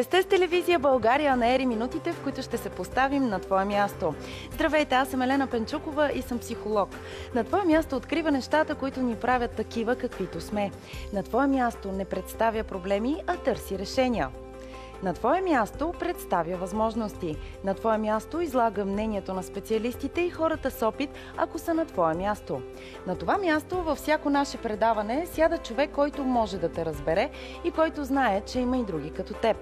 [0.00, 3.64] Вие сте с телевизия България на Ери минутите, в които ще се поставим на твое
[3.64, 4.14] място.
[4.52, 6.88] Здравейте, аз съм Елена Пенчукова и съм психолог.
[7.34, 10.70] На твое място открива нещата, които ни правят такива, каквито сме.
[11.12, 14.28] На твое място не представя проблеми, а търси решения.
[15.02, 17.36] На твое място представя възможности.
[17.64, 22.14] На твое място излага мнението на специалистите и хората с опит, ако са на твое
[22.14, 22.62] място.
[23.06, 27.30] На това място във всяко наше предаване сяда човек, който може да те разбере
[27.64, 29.56] и който знае, че има и други като теб.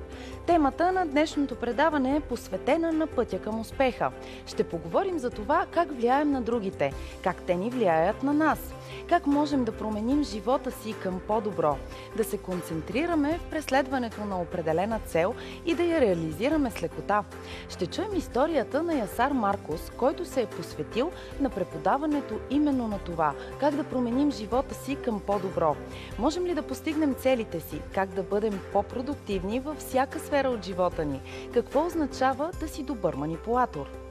[0.47, 4.11] Темата на днешното предаване е посветена на пътя към успеха.
[4.47, 8.75] Ще поговорим за това как влияем на другите, как те ни влияят на нас–
[9.09, 11.77] как можем да променим живота си към по-добро,
[12.17, 15.35] да се концентрираме в преследването на определена цел
[15.67, 17.25] и да я реализираме с лекота.
[17.69, 23.35] Ще чуем историята на Ясар Маркус, който се е посветил на преподаването именно на това,
[23.61, 25.77] как да променим живота си към по-добро.
[26.19, 31.05] Можем ли да постигнем целите си, как да бъдем по-продуктивни във всяка сфера от живота
[31.05, 31.21] ни,
[31.55, 34.08] какво означава да си добър манипулатор.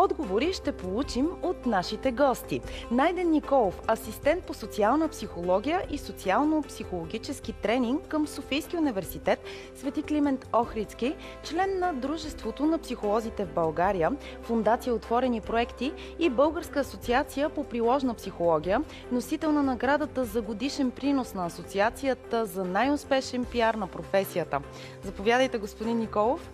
[0.00, 2.60] Отговори ще получим от нашите гости.
[2.90, 11.16] Найден Николов, асистент по социална психология и социално-психологически тренинг към Софийския университет Свети Климент Охридски,
[11.42, 18.14] член на Дружеството на психолозите в България, Фундация Отворени проекти и Българска асоциация по приложна
[18.14, 24.60] психология, носител на наградата за годишен принос на асоциацията за най-успешен пиар на професията.
[25.02, 26.50] Заповядайте, господин Николов.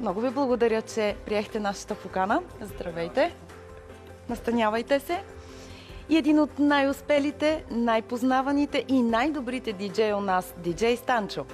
[0.00, 2.42] Много ви благодаря, че приехте нашата покана.
[2.60, 3.34] Здравейте!
[4.28, 5.22] Настанявайте се!
[6.08, 11.44] И един от най-успелите, най-познаваните и най-добрите диджеи у нас, диджей Станчо.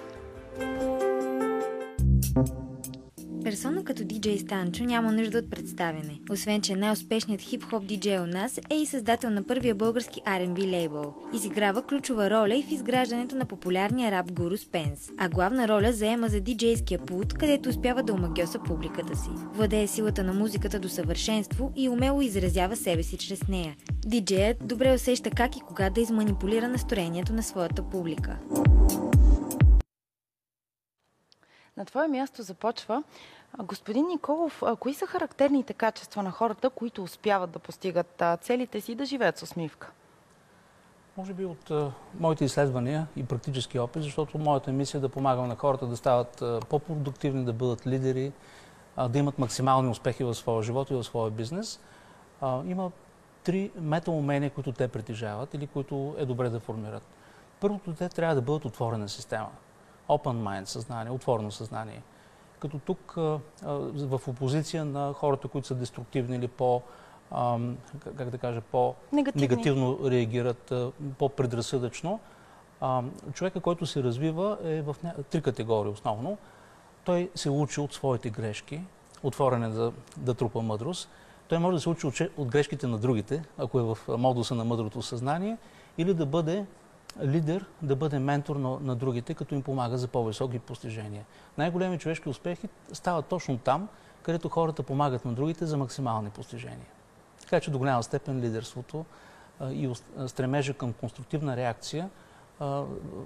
[3.50, 6.20] Персона като диджей Станчо няма нужда от представяне.
[6.30, 11.14] Освен, че най-успешният хип-хоп диджей у нас е и създател на първия български R&B лейбъл.
[11.34, 15.10] Изиграва ключова роля и в изграждането на популярния рап гуру Спенс.
[15.18, 19.30] А главна роля заема за диджейския пулт, където успява да омагьоса публиката си.
[19.52, 23.76] Владее силата на музиката до съвършенство и умело изразява себе си чрез нея.
[24.06, 28.38] Диджеят добре усеща как и кога да изманипулира настроението на своята публика.
[31.76, 33.02] На твое място започва
[33.58, 38.94] Господин Николов, кои са характерните качества на хората, които успяват да постигат целите си и
[38.94, 39.90] да живеят с усмивка?
[41.16, 41.70] Може би от
[42.20, 46.42] моите изследвания и практически опит, защото моята мисия е да помагам на хората да стават
[46.68, 48.32] по-продуктивни, да бъдат лидери,
[49.08, 51.80] да имат максимални успехи в своя живот и в своя бизнес.
[52.42, 52.90] Има
[53.44, 57.02] три метаумения, които те притежават или които е добре да формират.
[57.60, 59.48] Първото, те трябва да бъдат отворена система.
[60.08, 62.02] Open mind, съзнание, отворено съзнание
[62.60, 63.14] като тук
[63.94, 66.82] в опозиция на хората, които са деструктивни или по,
[68.16, 70.72] как да кажа, по-негативно реагират,
[71.18, 72.20] по-предразсъдъчно.
[73.32, 74.96] Човека, който се развива е в
[75.30, 76.38] три категории основно.
[77.04, 78.80] Той се учи от своите грешки,
[79.22, 81.08] отворен е да, да трупа мъдрост.
[81.48, 85.02] Той може да се учи от грешките на другите, ако е в модуса на мъдрото
[85.02, 85.56] съзнание,
[85.98, 86.66] или да бъде
[87.22, 91.24] лидер да бъде ментор на, на другите, като им помага за по-високи постижения.
[91.58, 93.88] Най-големи човешки успехи стават точно там,
[94.22, 96.86] където хората помагат на другите за максимални постижения.
[97.40, 99.04] Така че до голяма степен лидерството
[99.60, 99.92] а, и
[100.26, 102.10] стремежа към конструктивна реакция
[102.60, 102.82] а,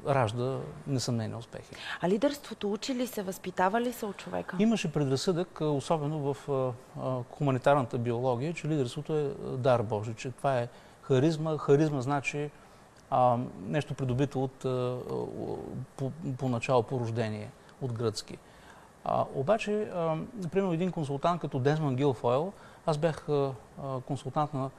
[0.08, 1.74] ражда несъмнени успехи.
[2.00, 4.56] А лидерството учи ли се, възпитава ли се от човека?
[4.60, 6.50] Имаше предразсъдък, особено в
[6.98, 10.68] а, хуманитарната биология, че лидерството е дар Божий, че това е
[11.02, 11.58] харизма.
[11.58, 12.50] Харизма значи
[13.14, 14.96] а, нещо придобито от, а,
[15.96, 17.50] по, по начало по рождение,
[17.82, 18.38] от гръцки.
[19.04, 22.52] А, обаче, а, например, един консултант като Дезман Гилфойл,
[22.86, 23.52] аз бях а,
[24.06, 24.70] консултант на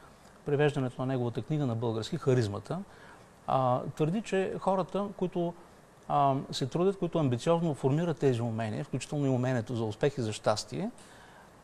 [0.46, 2.80] превеждането на неговата книга на български, Харизмата,
[3.48, 5.54] а, твърди, че хората, които
[6.08, 10.34] а, се трудят, които амбициозно формират тези умения, включително и умението за успех и за
[10.34, 10.92] щастие,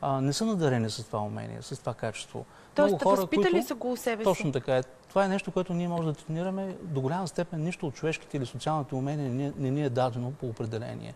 [0.02, 2.46] а, не са надарени с това умение, с това качество.
[2.76, 3.68] Тоест, Много хора, възпитали които...
[3.68, 4.24] са го себе си.
[4.24, 4.84] Точно така е.
[4.84, 6.76] Това е нещо, което ние можем да тренираме.
[6.82, 10.48] До голяма степен нищо от човешките или социалните умения не, не ни е дадено по
[10.48, 11.16] определение.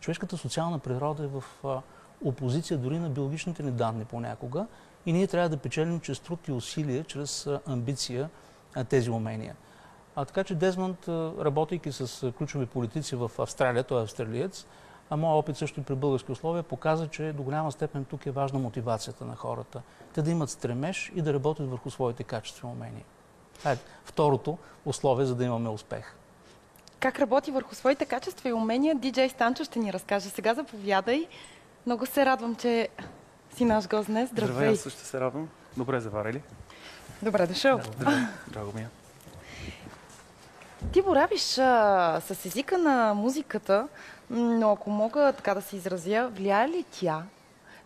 [0.00, 1.80] Човешката социална природа е в а,
[2.24, 4.66] опозиция дори на биологичните ни данни понякога
[5.06, 8.30] и ние трябва да печелим чрез труд и усилие, чрез а, амбиция
[8.74, 9.56] а, тези умения.
[10.16, 14.66] А, така че Дезмонд, работейки с ключови политици в Австралия, той е австралиец,
[15.12, 18.30] а моят опит също и при български условия показа, че до голяма степен тук е
[18.30, 19.82] важна мотивацията на хората.
[20.14, 23.04] Те да имат стремеж и да работят върху своите качества и умения.
[23.58, 26.14] Това е второто условие, за да имаме успех.
[27.00, 30.28] Как работи върху своите качества и умения, диджей Станчо ще ни разкаже.
[30.28, 31.26] Сега заповядай.
[31.86, 32.88] Много се радвам, че
[33.56, 34.30] си наш гост днес.
[34.30, 34.52] Здравей!
[34.52, 35.48] Здравей, аз също се радвам.
[35.76, 36.42] Добре заварили.
[37.22, 37.80] Добре дошъл.
[37.96, 38.80] Здравей, драго ми.
[38.80, 38.88] Е.
[40.92, 43.88] Ти боравиш а, с езика на музиката
[44.32, 47.22] Но ако мога така да се изразя, влияе ли тя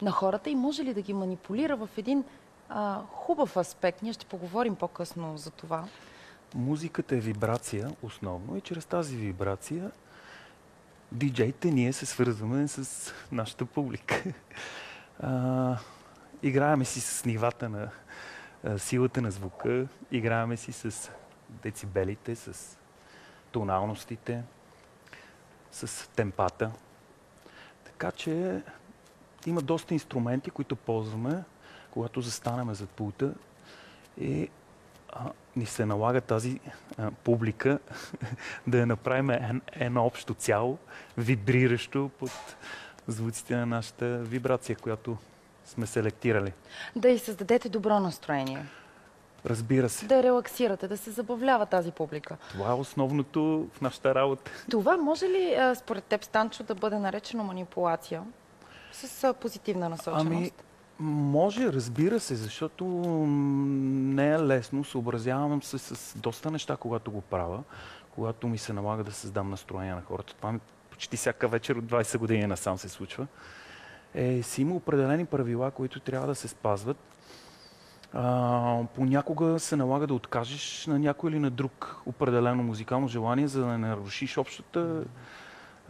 [0.02, 2.24] на хората и може ли да ги манипулира в един
[2.68, 4.02] а, хубав аспект?
[4.02, 5.84] Ние ще поговорим по-късно за това.
[6.54, 9.90] Музиката е вибрация основно и чрез тази вибрация
[11.12, 14.22] диджеите ние се свързваме с нашата публика.
[15.20, 15.76] А,
[16.42, 17.88] играеме си с нивата на
[18.64, 21.10] а, силата на звука, играеме си с
[21.48, 22.78] децибелите, с
[23.50, 24.42] тоналностите,
[25.76, 26.70] с темпата.
[27.84, 28.62] Така че
[29.46, 31.44] има доста инструменти, които ползваме,
[31.90, 33.34] когато застанаме зад пулта
[34.20, 34.48] и
[35.12, 36.60] а, ни се налага тази
[36.98, 37.78] а, публика
[38.66, 40.78] да я направим едно общо цяло,
[41.18, 42.30] вибриращо под
[43.08, 45.16] звуците на нашата вибрация, която
[45.64, 46.52] сме селектирали.
[46.96, 48.66] Да и създадете добро настроение.
[49.46, 50.06] Разбира се.
[50.06, 52.36] Да релаксирате, да се забавлява тази публика.
[52.50, 54.50] Това е основното в нашата работа.
[54.70, 58.22] Това може ли според теб, Станчо, да бъде наречено манипулация
[58.92, 60.26] с позитивна насоченост?
[60.26, 60.52] Ами,
[61.00, 64.84] може, разбира се, защото не е лесно.
[64.84, 67.62] Съобразявам се с доста неща, когато го правя,
[68.10, 70.34] когато ми се налага да създам настроение на хората.
[70.34, 70.60] Това ми
[70.90, 73.26] почти всяка вечер от 20 години насам се случва.
[74.14, 76.96] Е, си има определени правила, които трябва да се спазват.
[78.12, 83.60] А, понякога се налага да откажеш на някой или на друг определено музикално желание, за
[83.60, 85.04] да не нарушиш общата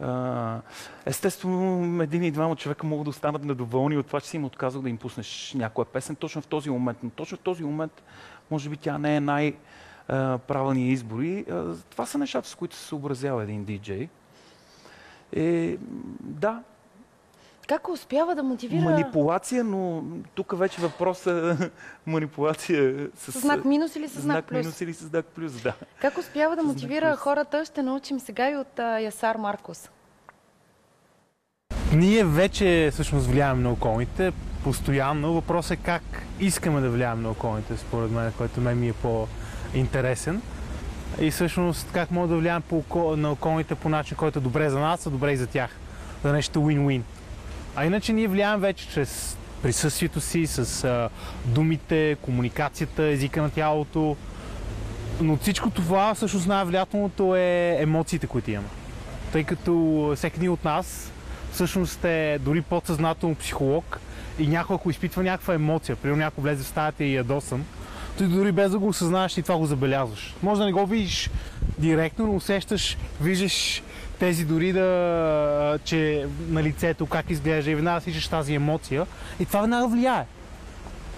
[0.01, 0.61] Uh,
[1.05, 4.81] естествено, един и двама човека могат да останат недоволни от това, че си им отказал
[4.81, 6.97] да им пуснеш някоя песен точно в този момент.
[7.03, 8.03] Но точно в този момент,
[8.51, 11.19] може би тя не е най-правилният избор.
[11.19, 14.09] И, uh, това са нещата, с които се съобразява един диджей.
[15.35, 15.77] Е,
[16.19, 16.63] да.
[17.67, 18.81] Как успява да мотивира...
[18.81, 20.03] Манипулация, но
[20.35, 21.69] тук вече въпросът е
[22.05, 23.31] манипулация с...
[23.31, 24.57] С знак минус или с знак, знак плюс?
[24.57, 25.73] минус или с знак плюс, да.
[26.01, 27.19] Как успява да мотивира плюс.
[27.19, 29.89] хората, ще научим сега и от а, Ясар Маркос.
[31.93, 34.31] Ние вече всъщност влияем на околните
[34.63, 35.33] постоянно.
[35.33, 36.03] Въпросът е как
[36.39, 40.41] искаме да влияем на околните, според мен, който мен ми е по-интересен.
[41.19, 42.83] И всъщност как може да влияем по
[43.15, 45.69] на околните по начин, който е добре за нас, а добре и за тях.
[46.23, 47.01] За нещо win-win.
[47.79, 51.09] А иначе ние влияем вече чрез присъствието си, с а,
[51.45, 54.15] думите, комуникацията, езика на тялото.
[55.21, 58.67] Но всичко това, всъщност най-влиятелното е емоциите, които имаме.
[59.31, 61.11] Тъй като всеки един от нас
[61.51, 63.99] всъщност е дори подсъзнателно психолог
[64.39, 67.65] и някой, ако изпитва някаква емоция, примерно някой влезе в стаята и е ядосан,
[68.17, 70.35] ти дори без да го осъзнаеш и това го забелязваш.
[70.43, 71.29] Може да не го видиш
[71.77, 73.83] директно, но усещаш, виждаш
[74.19, 79.05] тези дори да, че на лицето как изглежда и веднага сичаш тази емоция
[79.39, 80.25] и това веднага влияе.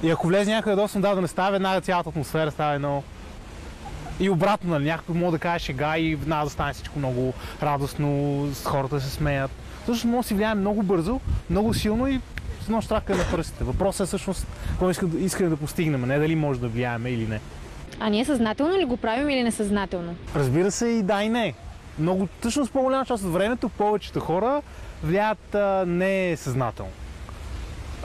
[0.04, 3.04] И ако влезе някъде ядосан, да, да не става веднага цялата атмосфера, става едно
[4.20, 8.48] и обратно, нали, някой може да каже шега и веднага да стане всичко много радостно,
[8.64, 9.52] хората се смеят.
[9.84, 11.20] Всъщност може да си влияем много бързо,
[11.50, 12.20] много силно и
[12.62, 13.64] с едно штракане на пръстите.
[13.64, 17.40] Въпросът е всъщност какво искаме, искаме да постигнем, не дали може да влияем или не.
[18.00, 20.16] А ние съзнателно ли го правим или несъзнателно?
[20.36, 21.54] Разбира се и да и не.
[22.00, 24.62] Много, всъщност по-голяма част от времето повечето хора
[25.04, 26.92] влияят а, несъзнателно.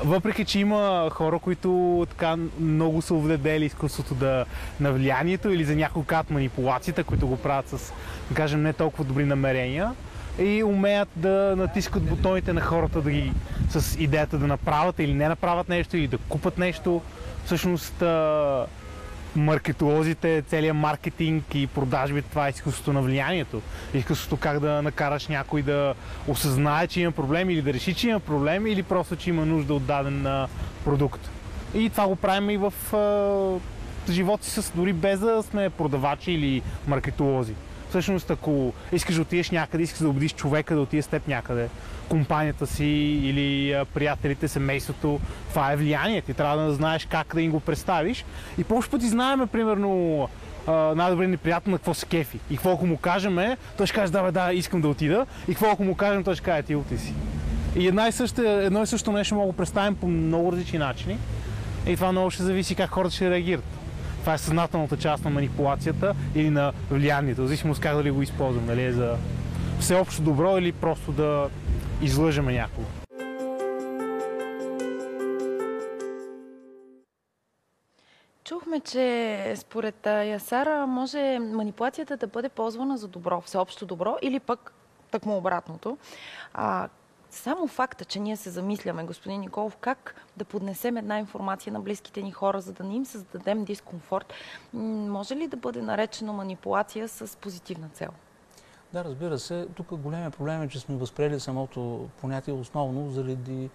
[0.04, 4.44] Въпреки, че има хора, които така много са овладели изкуството да,
[4.80, 7.92] на влиянието или за някой кат манипулацията, които го правят с,
[8.28, 9.92] да кажем, не толкова добри намерения
[10.38, 13.32] и умеят да натискат бутоните на хората да ги,
[13.70, 17.02] с идеята да направят или не направят нещо или да купат нещо.
[17.44, 18.02] Всъщност
[19.36, 23.62] маркетолозите, целият маркетинг и продажби, това е изкуството на влиянието.
[23.94, 25.94] Изкуството как да накараш някой да
[26.28, 29.74] осъзнае, че има проблем или да реши, че има проблем или просто, че има нужда
[29.74, 30.46] от даден
[30.84, 31.30] продукт.
[31.74, 32.72] И това го правим и в
[34.10, 37.54] живота си, дори без да сме продавачи или маркетолози.
[37.94, 41.68] Всъщност, ако искаш да отидеш някъде, искаш да убедиш човека да отиде с теб някъде,
[42.08, 42.84] компанията си
[43.24, 46.20] или приятелите, семейството, това е влияние.
[46.20, 48.24] Ти трябва да знаеш как да им го представиш.
[48.58, 50.28] И повече пъти знаеме, примерно,
[50.68, 52.38] най-добре ни приятел на какво се кефи.
[52.50, 53.38] И какво ако му кажем,
[53.76, 55.26] той ще каже, да, бе, да, искам да отида.
[55.48, 57.14] И какво ако му кажем, той ще каже, ти оти си.
[57.76, 60.78] И една и съща, едно и също нещо мога да го представим по много различни
[60.78, 61.18] начини.
[61.86, 63.64] И това много ще зависи как хората ще реагират.
[64.24, 68.66] Това е съзнателната част на манипулацията или на влиянието, в зависимост как дали го използвам,
[68.66, 69.16] дали е за
[69.80, 71.48] всеобщо добро или просто да
[72.02, 72.86] излъжеме някого.
[78.44, 84.72] Чухме, че според Ясара може манипулацията да бъде ползвана за добро, всеобщо добро или пък
[85.10, 85.98] тъкмо обратното.
[86.54, 86.88] А,
[87.34, 92.22] само факта, че ние се замисляме, господин Николов, как да поднесем една информация на близките
[92.22, 94.32] ни хора, за да не им създадем дискомфорт,
[94.72, 98.08] може ли да бъде наречено манипулация с позитивна цел?
[98.92, 99.66] Да, разбира се.
[99.74, 103.70] Тук големия проблем е, че сме възприели самото понятие основно заради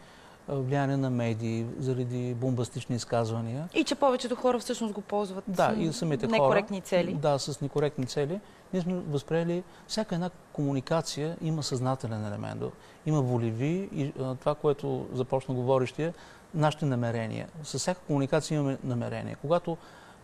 [0.47, 3.69] влияние на медии, заради бомбастични изказвания.
[3.73, 6.37] И че повечето хора всъщност го ползват Да, с и самите хора.
[6.37, 7.13] некоректни цели.
[7.13, 8.39] Да, с некоректни цели.
[8.73, 12.63] Ние сме възприели всяка една комуникация има съзнателен елемент.
[13.05, 16.13] Има волеви и това, което започна говорещия,
[16.53, 17.47] нашите намерения.
[17.63, 19.35] С всяка комуникация имаме намерение.
[19.41, 19.77] Когато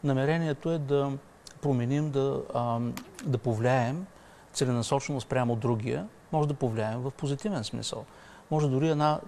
[0.04, 1.12] намерението е да
[1.62, 2.42] променим, да,
[3.26, 4.06] да повлияем
[4.54, 8.06] целенасочено спрямо другия, може да повлияем в позитивен смисъл.
[8.52, 9.20] Може дори една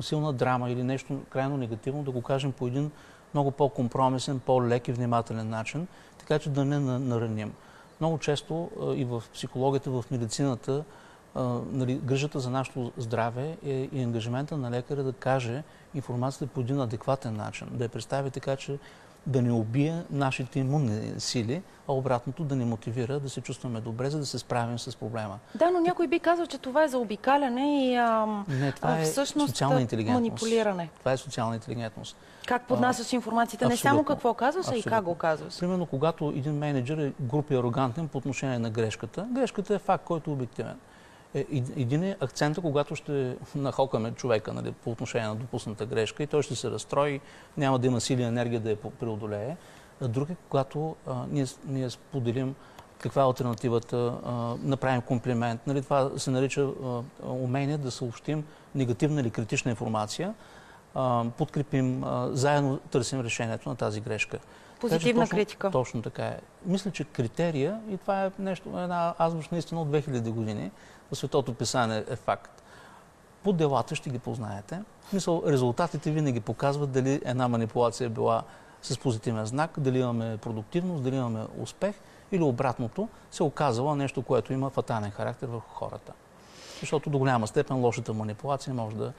[0.00, 2.90] силна драма или нещо крайно негативно да го кажем по един
[3.34, 5.86] много по-компромисен, по-лек и внимателен начин,
[6.18, 7.52] така че да не на- нараним.
[8.00, 10.84] Много често и в психологията, в медицината,
[11.72, 15.62] нали, грижата за нашето здраве е и ангажимента на лекаря да каже
[15.94, 18.78] информацията по един адекватен начин, да я представи така, че
[19.26, 24.10] да не убие нашите имунни сили, а обратното да ни мотивира да се чувстваме добре,
[24.10, 25.38] за да се справим с проблема.
[25.54, 28.98] Да, но някой би казал, че това е за обикаляне и ам, Не, това а,
[28.98, 30.20] е всъщност социална интелигентност.
[30.20, 30.88] манипулиране.
[30.98, 32.16] Това е социална интелигентност.
[32.46, 35.60] Как поднасяш информацията, не само какво казваш, а и как го казваш.
[35.60, 40.30] Примерно, когато един менеджер е групи арогантен по отношение на грешката, грешката е факт, който
[40.30, 40.76] е обективен.
[41.36, 46.22] Е, ед- един е акцента, когато ще нахокаме човека нали, по отношение на допусната грешка
[46.22, 47.20] и той ще се разстрои,
[47.56, 49.56] няма да има сили и енергия да я преодолее.
[50.00, 52.54] Друг е, когато а, ние, ние споделим
[52.98, 55.66] каква е альтернативата, а, направим комплимент.
[55.66, 60.34] Нали, това се нарича а, умение да съобщим негативна или критична информация,
[60.94, 64.38] а, подкрепим, а, заедно търсим решението на тази грешка.
[64.80, 65.70] Позитивна точно, критика.
[65.70, 66.38] Точно така е.
[66.66, 70.70] Мисля, че критерия, и това е нещо, една азбучна истина от 2000 години,
[71.12, 72.62] в светото писание е факт.
[73.42, 74.82] По делата ще ги познаете.
[75.06, 78.42] В смисъл, резултатите винаги показват дали една манипулация е била
[78.82, 81.94] с позитивен знак, дали имаме продуктивност, дали имаме успех
[82.32, 86.12] или обратното се оказала нещо, което има фатален характер върху хората.
[86.80, 89.12] Защото до голяма степен лошата манипулация може да,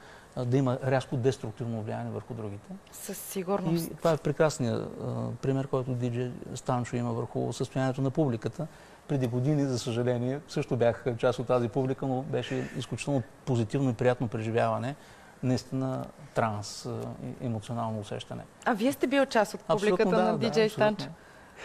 [0.44, 2.72] да има рязко деструктивно влияние върху другите.
[2.92, 3.86] Със сигурност.
[3.86, 4.98] И това е прекрасният
[5.42, 8.66] пример, който диджей Станчо има върху състоянието на публиката.
[9.08, 13.94] Преди години, за съжаление, също бях част от тази публика, но беше изключително позитивно и
[13.94, 14.94] приятно преживяване.
[15.42, 16.88] Наистина транс,
[17.40, 18.42] емоционално усещане.
[18.64, 20.94] А вие сте бил част от публиката Абсолютно, да, на да, диджей абсолютно.
[20.94, 21.12] Станчо.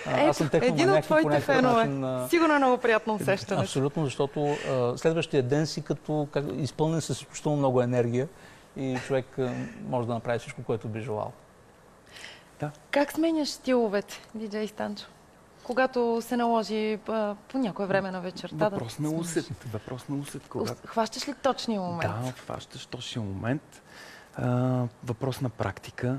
[0.05, 1.85] Аз съм техноманяк един от твоите фенове.
[1.85, 3.61] начин, Сигурно е много приятно усещане.
[3.61, 8.27] Абсолютно, защото а, следващия ден си като как, изпълнен с изключително много енергия
[8.77, 9.51] и човек а,
[9.89, 11.31] може да направи всичко, което би желал.
[12.91, 15.05] Как сменяш стиловете, диджей Станчо?
[15.63, 19.45] Когато се наложи а, по някое време на вечерта Въпрос да на усет.
[19.73, 20.49] Въпрос на усет.
[20.85, 22.13] Хващаш ли точния момент?
[22.25, 23.81] Да, хващаш точния момент.
[24.35, 26.17] А, въпрос на практика.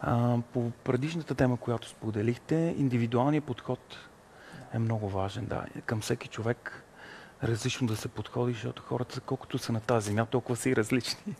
[0.00, 3.96] А, по предишната тема, която споделихте, индивидуалният подход
[4.74, 5.46] е много важен.
[5.46, 5.64] Да.
[5.86, 6.84] Към всеки човек
[7.42, 11.34] различно да се подходи, защото хората, колкото са на тази земя, толкова са и различни.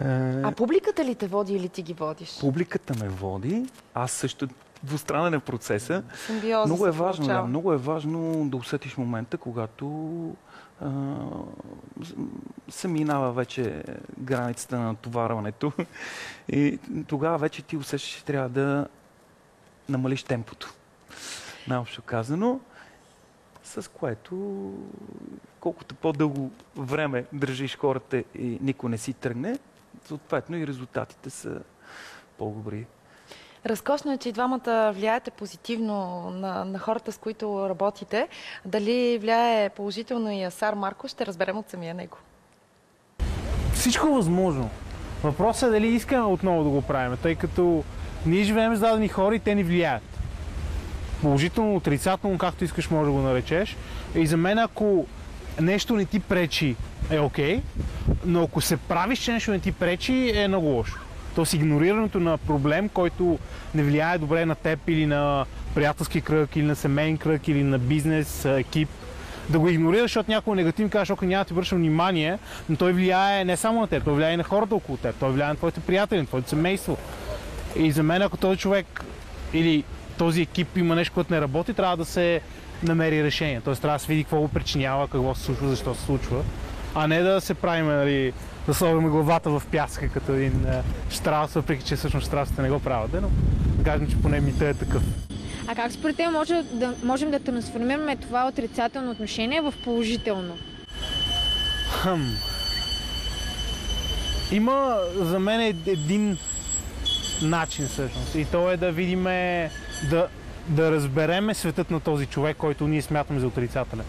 [0.00, 2.38] А публиката ли те води или ти ги водиш?
[2.40, 4.48] Публиката ме води, аз също
[4.82, 6.02] двустранен е процеса.
[6.26, 9.86] Симбиоза Много е важно, да, много е важно да усетиш момента, когато
[10.80, 10.90] а,
[12.68, 13.82] се минава вече
[14.18, 15.72] границата на натоварването
[16.48, 18.86] и тогава вече ти усещаш, че трябва да
[19.88, 20.74] намалиш темпото.
[21.68, 22.60] Наобщо казано,
[23.64, 24.72] с което
[25.60, 29.58] колкото по-дълго време държиш хората и никой не си тръгне,
[30.04, 31.60] съответно и резултатите са
[32.38, 32.86] по-добри.
[33.66, 38.28] Разкошно е, че и двамата влияете позитивно на, на хората, с които работите.
[38.64, 42.16] Дали влияе положително и Асар Марко, ще разберем от самия него.
[43.74, 44.70] Всичко възможно.
[45.22, 47.84] Въпросът е дали искаме отново да го правим, тъй като
[48.26, 50.02] ние живеем с дадени хора и те ни влияят.
[51.20, 53.76] Положително, отрицателно, както искаш може да го наречеш.
[54.14, 55.06] И за мен ако
[55.60, 56.76] нещо не ти пречи,
[57.10, 57.62] е окей,
[58.24, 60.98] но ако се правиш, че нещо не ти пречи, е много лошо.
[61.34, 63.38] Тоест игнорирането на проблем, който
[63.74, 67.78] не влияе добре на теб или на приятелски кръг, или на семейен кръг, или на
[67.78, 68.88] бизнес, екип,
[69.48, 72.92] да го игнорираш, защото някой негативно каже, защото няма да ти вършам внимание, но той
[72.92, 75.56] влияе не само на теб, той влияе и на хората около теб, той влияе на
[75.56, 76.96] твоите приятели, на твоето семейство.
[77.76, 79.04] И за мен, ако този човек
[79.52, 79.84] или
[80.18, 82.40] този екип има нещо, което не работи, трябва да се
[82.82, 83.60] намери решение.
[83.64, 86.42] Тоест трябва да се види какво го причинява, какво се случва, защо се случва,
[86.94, 88.32] а не да се правим, нали,
[88.66, 92.80] да слагаме главата в пясъка като един е, штраус, въпреки че всъщност штраусите не го
[92.80, 93.28] правят, но
[93.66, 95.02] да кажем, че поне мита е такъв.
[95.68, 100.58] А как според теб може да, можем да трансформираме това отрицателно отношение в положително?
[101.90, 102.36] Хъм.
[104.52, 106.38] Има за мен ед- един
[107.42, 108.34] начин всъщност.
[108.34, 109.70] И то е да видиме,
[110.10, 110.28] да,
[110.68, 114.04] да разбереме светът на този човек, който ние смятаме за отрицателен.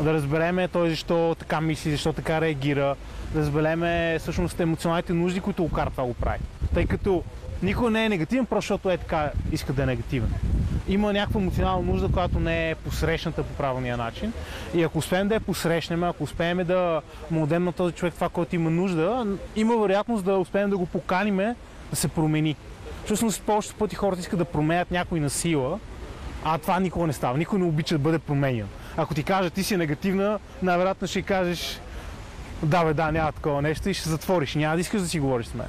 [0.00, 2.96] Да разбереме той защо така мисли, защо така реагира,
[3.34, 6.38] да разбереме всъщност емоционалните нужди, които го карат това го прави.
[6.74, 7.24] Тъй като
[7.62, 10.34] никой не е негативен, просто защото е така иска да е негативен.
[10.88, 14.32] Има някаква емоционална нужда, която не е посрещната по правилния начин.
[14.74, 18.28] И ако успеем да я посрещнем, ако успеем да му дадем на този човек това,
[18.28, 19.26] което има нужда,
[19.56, 21.56] има вероятност да успеем да го поканиме
[21.90, 22.56] да се промени.
[23.04, 25.78] Всъщност повечето пъти хората искат да променят някой на сила,
[26.44, 27.38] а това никога не става.
[27.38, 28.66] Никой не обича да бъде променен.
[28.98, 31.80] Ако ти кажа, ти си негативна, най-вероятно ще кажеш,
[32.62, 34.54] да бе, да, няма такова нещо и ще затвориш.
[34.54, 35.66] Няма да искаш да си говориш с мен.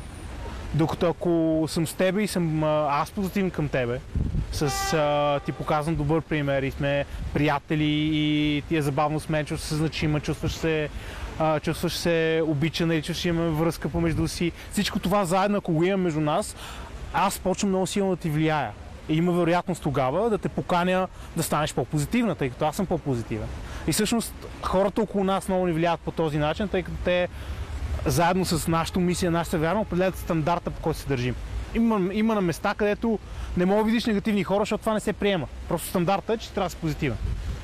[0.73, 3.99] Докато ако съм с тебе и съм аз позитивен към тебе,
[4.51, 9.45] с а, ти показвам добър пример и сме приятели и ти е забавно с мен,
[9.45, 10.89] чувстваш се значима, чувстваш се,
[11.39, 14.51] а, чувстваш се обичана и чувстваш, имаме връзка помежду си.
[14.71, 16.55] Всичко това заедно, ако го имам между нас,
[17.13, 18.71] аз почвам много силно да ти влияя.
[19.09, 23.47] И има вероятност тогава да те поканя да станеш по-позитивна, тъй като аз съм по-позитивен.
[23.87, 27.27] И всъщност хората около нас много ни влияят по този начин, тъй като те
[28.05, 31.35] заедно с нашата мисия, нашата вяра, определят стандарта, по който се държим.
[31.75, 33.19] Има, има на места, където
[33.57, 35.47] не мога да видиш негативни хора, защото това не се приема.
[35.69, 37.17] Просто стандарта е, че трябва да си позитивен.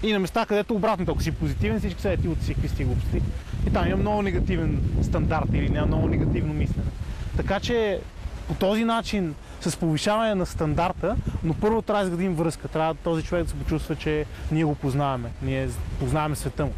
[0.04, 3.22] И на места, където обратно, ако си позитивен, всички са ти от си какви глупости.
[3.68, 6.88] И там има много негативен стандарт или няма много негативно мислене.
[7.38, 8.00] Така че
[8.48, 12.68] по този начин, с повишаване на стандарта, но първо трябва да изградим връзка.
[12.68, 15.32] Трябва този човек да се почувства, че ние го познаваме.
[15.42, 16.74] Ние познаваме света му.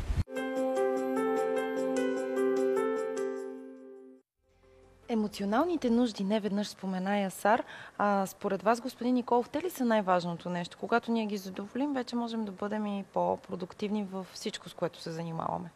[5.09, 7.63] Емоционалните нужди не веднъж спомена Ясар.
[7.97, 10.77] А според вас, господин Николов, те ли са най-важното нещо?
[10.79, 15.11] Когато ние ги задоволим, вече можем да бъдем и по-продуктивни във всичко, с което се
[15.11, 15.69] занимаваме.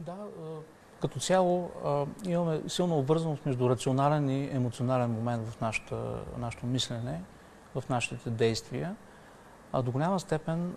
[0.00, 0.16] Да,
[1.04, 1.70] като цяло
[2.26, 5.96] имаме силна обвързаност между рационален и емоционален момент в нашата,
[6.38, 7.20] нашето мислене,
[7.74, 8.96] в нашите действия.
[9.72, 10.74] А до голяма степен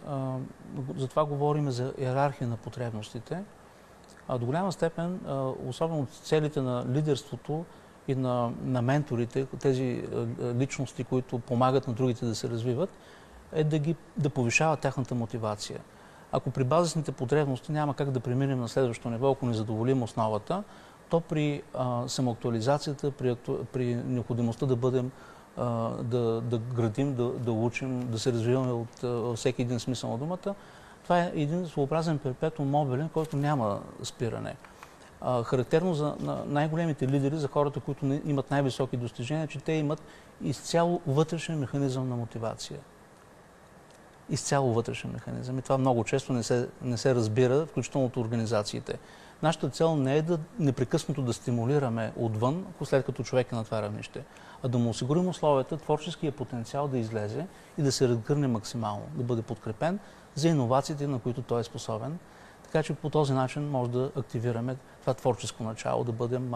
[0.96, 3.44] за това говорим за иерархия на потребностите.
[4.28, 5.20] А до голяма степен,
[5.66, 7.66] особено целите на лидерството
[8.08, 10.04] и на, на менторите, тези
[10.56, 12.90] личности, които помагат на другите да се развиват,
[13.54, 15.80] е да, ги, да повишават тяхната мотивация.
[16.32, 20.64] Ако при базисните потребности няма как да преминем на следващото ниво, ако не задоволим основата,
[21.10, 23.36] то при а, самоактуализацията, при,
[23.74, 25.12] при необходимостта да бъдем,
[26.02, 30.18] да, да градим, да, да учим, да се развиваме от а, всеки един смисъл на
[30.18, 30.56] думата,
[31.04, 34.56] това е един своеобразен перпетум мобилен, който няма спиране.
[35.22, 36.16] А, характерно за
[36.48, 40.02] най-големите лидери, за хората, които не, имат най-високи достижения, че те имат
[40.42, 42.80] изцяло вътрешен механизъм на мотивация
[44.30, 45.60] изцяло вътрешен механизъм.
[45.60, 49.00] И това много често не се, не се разбира, включително от организациите.
[49.44, 53.82] Нашата цел не е да непрекъснато да стимулираме отвън, след като човек е на това
[53.82, 54.24] равнище,
[54.64, 59.24] а да му осигурим условията, творческия потенциал да излезе и да се разгърне максимално, да
[59.24, 60.00] бъде подкрепен
[60.36, 62.20] за иновациите, на които той е способен.
[62.64, 66.54] Така че по този начин може да активираме това творческо начало, да бъдем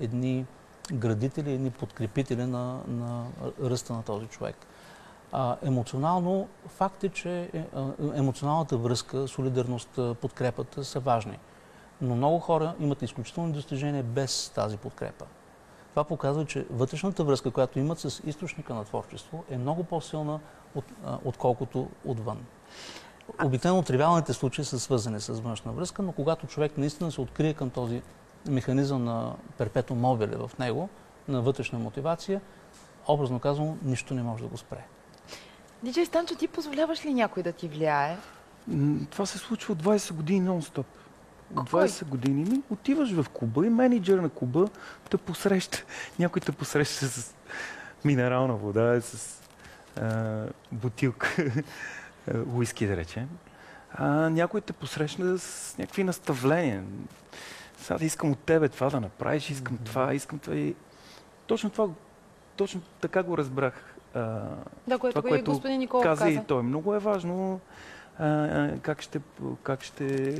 [0.00, 0.46] едни
[0.92, 3.26] градители, едни подкрепители на, на
[3.62, 4.56] ръста на този човек.
[5.32, 7.64] А, емоционално, факт е, че е,
[8.14, 11.38] емоционалната връзка, солидарност, подкрепата са важни.
[12.00, 15.24] Но много хора имат изключителни достижения без тази подкрепа.
[15.90, 20.40] Това показва, че вътрешната връзка, която имат с източника на творчество, е много по-силна,
[20.74, 20.84] от,
[21.24, 22.38] отколкото отвън.
[23.44, 27.70] Обикновено тривиалните случаи са свързани с външна връзка, но когато човек наистина се открие към
[27.70, 28.02] този
[28.48, 30.88] механизъм на перпето мобиле в него,
[31.28, 32.40] на вътрешна мотивация,
[33.08, 34.84] образно казвам, нищо не може да го спре.
[35.82, 38.16] Диджей Станчо, ти позволяваш ли някой да ти влияе?
[39.10, 40.84] Това се случва от 20 години нон-стоп.
[41.56, 44.68] От 20 години ми отиваш в клуба и менеджер на клуба
[45.10, 45.84] те посреща.
[46.18, 47.34] Някой те посреща с
[48.04, 49.40] минерална вода, с
[50.00, 51.52] а, бутилка
[52.46, 53.28] уиски, да речем.
[53.94, 56.84] А някой те посрещна с някакви наставления.
[57.78, 60.74] Сега да искам от тебе това да направиш, искам това, искам това и...
[61.46, 61.88] Точно това,
[62.56, 66.24] точно така го разбрах да, което, това, което господин Никола каза.
[66.24, 66.30] каза.
[66.30, 66.62] и той.
[66.62, 67.60] Много е важно
[68.18, 69.20] а, как ще,
[69.62, 70.36] как ще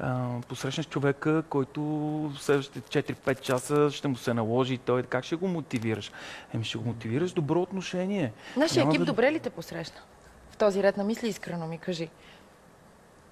[0.00, 5.02] а, посрещнеш човека, който следващите 4-5 часа ще му се наложи и той.
[5.02, 6.12] Как ще го мотивираш?
[6.54, 8.32] Еми ще го мотивираш добро отношение.
[8.56, 9.04] Нашия екип да...
[9.04, 10.00] добре ли те посрещна?
[10.50, 12.08] В този ред на мисли искрено ми кажи.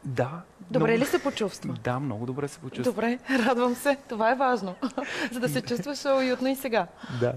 [0.05, 0.31] Да.
[0.71, 1.05] Добре много...
[1.05, 1.75] ли се почувства?
[1.85, 2.93] Да, много добре се почувства.
[2.93, 3.97] Добре, радвам се.
[4.09, 4.75] Това е важно.
[5.33, 6.87] За да се чувстваш уютно и сега.
[7.21, 7.33] Да.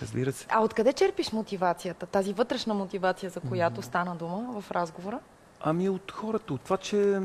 [0.00, 0.46] Разбира се.
[0.48, 5.18] А откъде черпиш мотивацията, тази вътрешна мотивация, за която стана дума в разговора?
[5.60, 7.20] Ами от хората, от това, че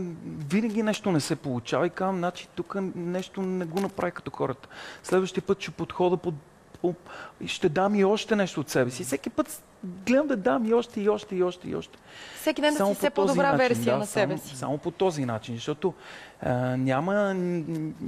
[0.50, 4.70] винаги нещо не се получава и казвам, значи тук нещо не го направи като хората.
[5.04, 6.36] Следващия път ще подхода под,
[7.46, 9.04] ще дам и още нещо от себе си.
[9.04, 11.98] Всеки път гледам да дам и още, и още, и още, и още.
[12.36, 14.58] Всеки ден да си все по-добра версия да, на себе си.
[14.58, 15.94] Само по този начин, защото
[16.42, 17.34] а, няма,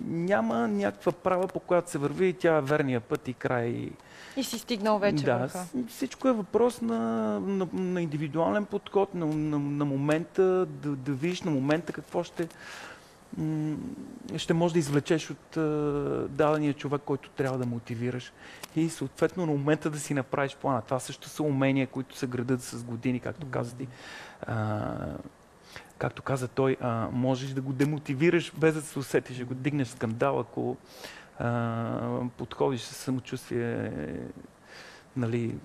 [0.06, 3.92] няма някаква права, по която се върви и тя е верния път и край.
[4.38, 4.44] И...
[4.44, 5.66] Си стигнал вече да, върха.
[5.88, 7.00] всичко е въпрос на,
[7.40, 12.48] на, на индивидуален подход, на, на, на момента, да, да видиш на момента какво ще,
[14.38, 15.50] ще можеш да извлечеш от
[16.36, 18.34] дадения човек, който трябва да мотивираш.
[18.76, 20.82] И съответно на момента да си направиш плана.
[20.82, 23.88] Това също са умения, които се градат с години, както каза ти.
[25.98, 29.88] Както каза той, а, можеш да го демотивираш без да се усетиш, да го дигнеш
[29.88, 30.78] скандал, ако
[31.40, 32.00] а,
[32.38, 33.92] подходиш с самочувствие,
[35.18, 35.56] нали,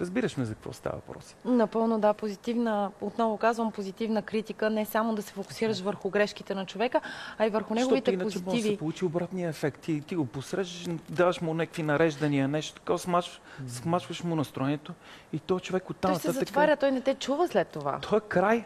[0.00, 1.36] разбираш ме за какво става въпрос.
[1.44, 6.66] Напълно да, позитивна, отново казвам, позитивна критика, не само да се фокусираш върху грешките на
[6.66, 7.00] човека,
[7.38, 8.74] а и върху неговите Защото иначе може да позитиви.
[8.74, 9.80] се получи обратния ефект.
[9.80, 14.92] Ти, ти го посрещаш, даваш му някакви нареждания, нещо такова, смачваш, смачваш му настроението
[15.32, 17.98] и то човек оттам Той се нататък- затваря, той не те чува след това.
[18.00, 18.64] Той е край.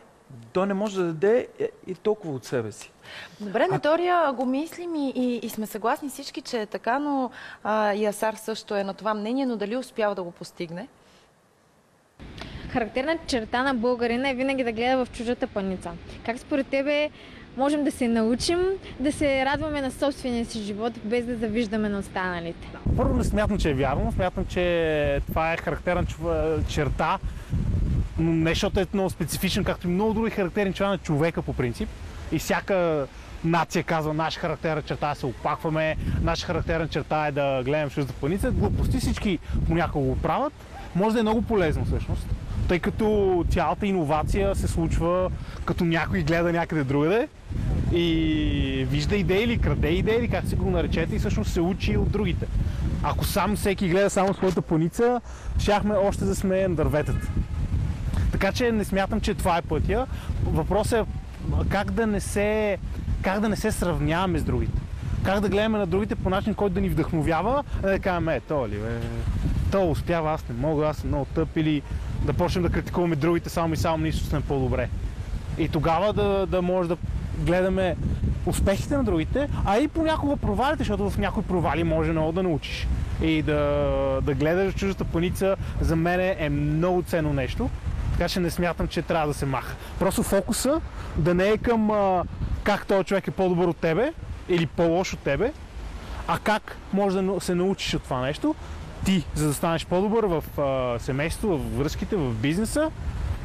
[0.53, 2.91] Той не може да даде е, и толкова от себе си.
[3.41, 7.31] Добре, на теория го мислим и, и, и сме съгласни всички, че е така, но
[7.65, 10.89] а, и Асар също е на това мнение, но дали успява да го постигне?
[12.69, 15.91] Характерна черта на българина е винаги да гледа в чужата паница.
[16.27, 17.11] Как според тебе
[17.57, 18.59] можем да се научим
[19.01, 22.69] да се радваме на собствения си живот, без да завиждаме на останалите?
[22.97, 24.13] Първо не смятам, че е вярно.
[24.13, 26.05] Смятам, че това е характерна
[26.69, 27.19] черта.
[28.19, 31.53] Но Не защото е много специфичен, както и много други характерни черта на човека по
[31.53, 31.89] принцип.
[32.33, 33.07] И всяка
[33.45, 37.95] нация казва, наша характерна черта е се опакваме, наша характерна черта е да гледаме в
[37.95, 38.51] чужда планица.
[38.51, 40.53] Глупости всички понякога го правят.
[40.95, 42.27] Може да е много полезно всъщност.
[42.69, 45.31] Тъй като цялата иновация се случва
[45.65, 47.29] като някой гледа някъде другаде
[47.93, 51.97] и вижда идеи или краде идеи, или как си го наречете, и всъщност се учи
[51.97, 52.47] от другите.
[53.03, 55.21] Ако сам всеки гледа само своята планица,
[55.59, 57.29] щяхме още да сме на дърветата.
[58.39, 60.07] Така че не смятам, че това е пътя.
[60.45, 61.05] Въпросът е
[61.69, 62.79] как да не се,
[63.23, 64.81] как да не се сравняваме с другите.
[65.23, 68.41] Как да гледаме на другите по начин, който да ни вдъхновява, а да кажем, е,
[68.41, 69.01] то ли, бе,
[69.73, 71.83] то успява, аз не мога, аз съм много тъп, или
[72.25, 74.89] да почнем да критикуваме другите само и само нищо сме по-добре.
[75.59, 76.97] И тогава да, да може да
[77.39, 77.97] гледаме
[78.47, 82.89] успехите на другите, а и понякога провалите, защото в някои провали може много да научиш.
[83.23, 87.71] И да, да гледаш чуждата паница за мен е много ценно нещо.
[88.19, 89.77] Така че не смятам, че трябва да се маха.
[89.99, 90.81] Просто фокуса
[91.17, 92.25] да не е към а,
[92.63, 94.13] как този човек е по-добър от тебе
[94.49, 95.53] или по-лош от тебе,
[96.29, 98.55] а как може да се научиш от това нещо,
[99.05, 102.91] ти, за да станеш по-добър в а, семейството, в връзките, в бизнеса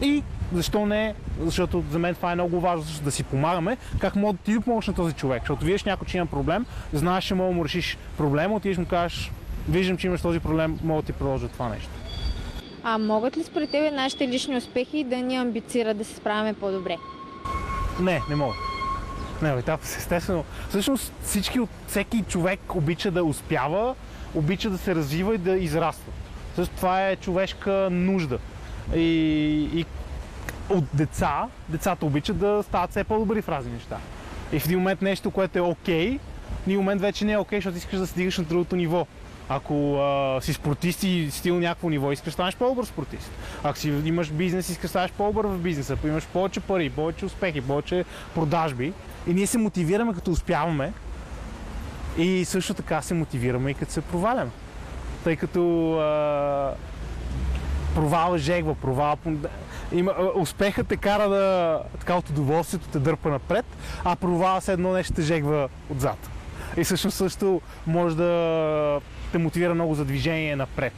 [0.02, 4.34] и защо не, защото за мен това е много важно да си помагаме, как мога
[4.34, 7.50] да ти помогнеш на този човек, защото виждаш някой, че има проблем, знаеш, че мога
[7.50, 9.32] да му решиш проблема, отидеш му кажеш,
[9.70, 12.03] виждам, че имаш този проблем, мога да ти продължа това нещо.
[12.84, 16.98] А могат ли според тебе нашите лични успехи да ни амбицират да се справяме по-добре?
[18.00, 18.54] Не, не мога.
[19.42, 20.44] Не, бе, това естествено.
[20.70, 23.96] Всъщност всички, всеки човек обича да успява,
[24.36, 26.12] обича да се развива и да израства.
[26.56, 28.40] Също това е човешка нужда.
[28.96, 29.00] И,
[29.74, 29.86] и
[30.70, 33.98] от деца, децата обичат да стават все по-добри в разни неща.
[34.52, 36.20] И в един момент нещо, което е окей,
[36.64, 39.08] в един момент вече не е окей, защото искаш да стигаш на другото ниво.
[39.50, 43.32] Ако а, си спортист и стил някакво ниво, искаш да станеш по-добър спортист.
[43.64, 47.26] Ако си имаш бизнес, искаш да станеш по-добър в бизнеса, ако имаш повече пари, повече
[47.26, 48.94] успехи, повече продажби.
[49.28, 50.94] И ние се мотивираме като успяваме
[52.18, 54.52] и също така се мотивираме и като се проваляме.
[55.24, 56.74] Тъй като а,
[57.96, 59.18] провала жегва, провала...
[59.92, 61.80] Има, успехът те кара да...
[62.00, 63.66] Така от удоволствието те дърпа напред,
[64.04, 66.30] а провала се едно нещо те жегва отзад.
[66.78, 69.02] И всъщност също може да
[69.34, 70.94] те мотивира много за движение напред.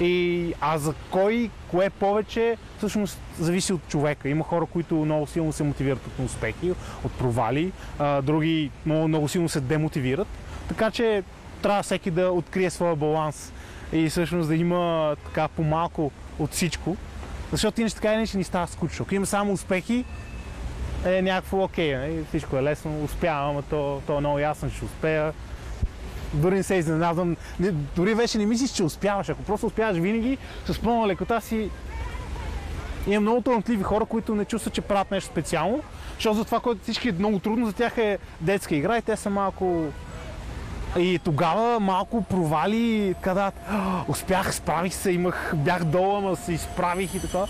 [0.00, 4.28] И, а за кой, кое повече, всъщност зависи от човека.
[4.28, 6.72] Има хора, които много силно се мотивират от успехи,
[7.04, 10.26] от провали, а, други много, много силно се демотивират.
[10.68, 11.22] Така че
[11.62, 13.52] трябва всеки да открие своя баланс
[13.92, 16.96] и всъщност да има така по-малко от всичко.
[17.52, 19.02] Защото иначе така иначе ни става скучно.
[19.02, 20.04] Ако има само успехи,
[21.04, 22.24] е някакво окей, нали?
[22.28, 25.32] всичко е лесно, успявам, ама то, то е много ясно, че ще успея.
[26.34, 27.36] Дори не се изненадвам.
[27.60, 29.28] Не, дори вече не мислиш, че успяваш.
[29.28, 31.70] Ако просто успяваш винаги, с пълна лекота си...
[33.06, 35.80] Има много талантливи хора, които не чувстват, че правят нещо специално,
[36.14, 39.16] защото за това, което всички е много трудно, за тях е детска игра и те
[39.16, 39.84] са малко...
[40.98, 43.52] И тогава малко провали, така
[44.08, 47.44] успях, справих се, имах, бях долу, ама се изправих и така.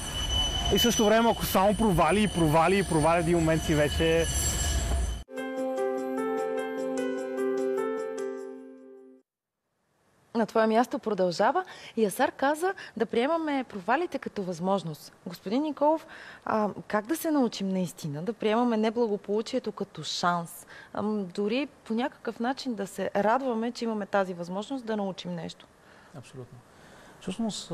[0.74, 4.26] И в същото време, ако само провали и провали и провали, един момент си вече
[10.36, 11.64] на твое място продължава
[11.96, 15.12] и Асар каза да приемаме провалите като възможност.
[15.26, 16.06] Господин Николов,
[16.44, 20.66] а, как да се научим наистина да приемаме неблагополучието като шанс?
[20.94, 25.66] А, дори по някакъв начин да се радваме, че имаме тази възможност да научим нещо.
[26.18, 26.58] Абсолютно.
[27.20, 27.72] Всъщност,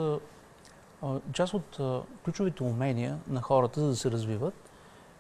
[1.32, 1.78] част от
[2.24, 4.54] ключовите умения на хората, за да се развиват,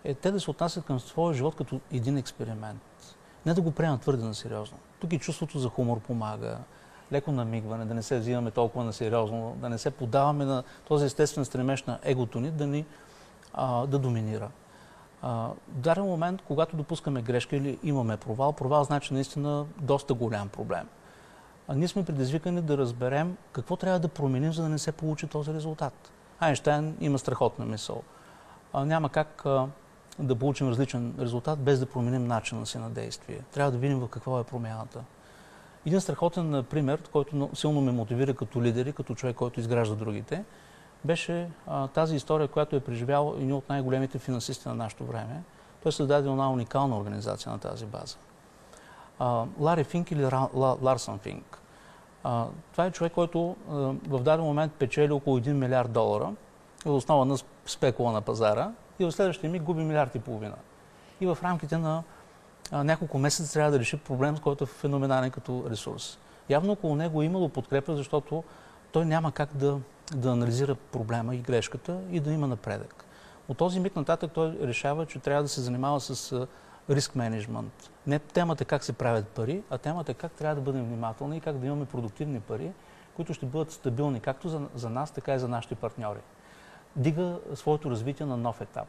[0.04, 3.16] е те да се отнасят към своя живот като един експеримент.
[3.46, 4.78] Не да го приемат твърде на сериозно.
[4.98, 6.58] Тук и чувството за хумор помага,
[7.12, 11.06] леко намигване, да не се взимаме толкова на сериозно, да не се подаваме на този
[11.06, 12.84] естествен стремеж на егото ни да ни
[13.54, 14.50] а, да доминира.
[15.22, 20.88] В даден момент, когато допускаме грешка или имаме провал, провал значи наистина доста голям проблем.
[21.68, 25.26] А ние сме предизвикани да разберем какво трябва да променим, за да не се получи
[25.26, 26.10] този резултат.
[26.40, 28.02] Айнштайн има страхотна мисъл.
[28.72, 29.66] А, няма как а,
[30.18, 33.40] да получим различен резултат, без да променим начина си на действие.
[33.52, 35.00] Трябва да видим в какво е промяната.
[35.86, 40.44] Един страхотен пример, който силно ме мотивира като лидер и като човек, който изгражда другите,
[41.04, 45.42] беше а, тази история, която е преживял един от най-големите финансисти на нашето време.
[45.82, 48.16] Той създаде една уникална организация на тази база.
[49.18, 51.58] А, Лари Финк или Ларсън Финк.
[52.24, 53.72] А, това е човек, който а,
[54.08, 56.32] в даден момент печели около 1 милиард долара
[56.84, 60.56] в основа на спекула на пазара и в следващия миг губи милиард и половина.
[61.20, 62.02] И в рамките на
[62.72, 66.18] няколко месеца трябва да реши проблем, който е феноменален като ресурс.
[66.48, 68.44] Явно около него е имало подкрепа, защото
[68.92, 69.78] той няма как да,
[70.14, 73.04] да анализира проблема и грешката и да има напредък.
[73.48, 76.46] От този миг нататък той решава, че трябва да се занимава с
[76.90, 77.90] риск менеджмент.
[78.06, 81.58] Не темата как се правят пари, а темата как трябва да бъдем внимателни и как
[81.58, 82.72] да имаме продуктивни пари,
[83.16, 86.18] които ще бъдат стабилни както за, за нас, така и за нашите партньори.
[86.96, 88.88] Дига своето развитие на нов етап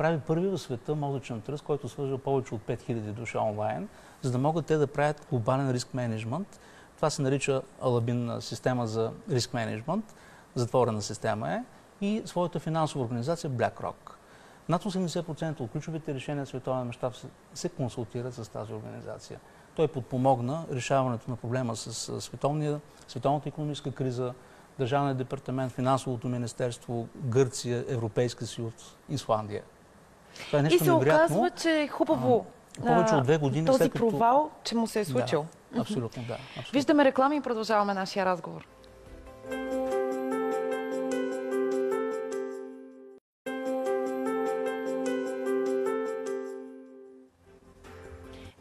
[0.00, 3.88] прави първи в света мозъчен тръст, който свържа повече от 5000 души онлайн,
[4.22, 6.60] за да могат те да правят глобален риск менеджмент.
[6.96, 10.14] Това се нарича Алабин система за риск менеджмент,
[10.54, 11.64] затворена система е,
[12.00, 13.94] и своята финансова организация BlackRock.
[14.68, 17.14] Над 80% от ключовите решения в световен мащаб
[17.54, 19.40] се консултират с тази организация.
[19.74, 22.20] Той подпомогна решаването на проблема с
[23.08, 24.34] световната економическа криза,
[24.78, 28.74] Държавния департамент, Финансовото министерство, Гърция, Европейска съюз,
[29.08, 29.62] Исландия.
[30.46, 31.36] Това е нещо и се невероятно.
[31.36, 32.46] оказва, че е хубаво
[32.82, 34.08] а, повече от две години този след като...
[34.08, 35.46] провал, че му се е случил.
[35.72, 36.34] Да, абсолютно, да.
[36.34, 36.72] Абсолютно.
[36.72, 38.66] Виждаме реклами и продължаваме нашия разговор.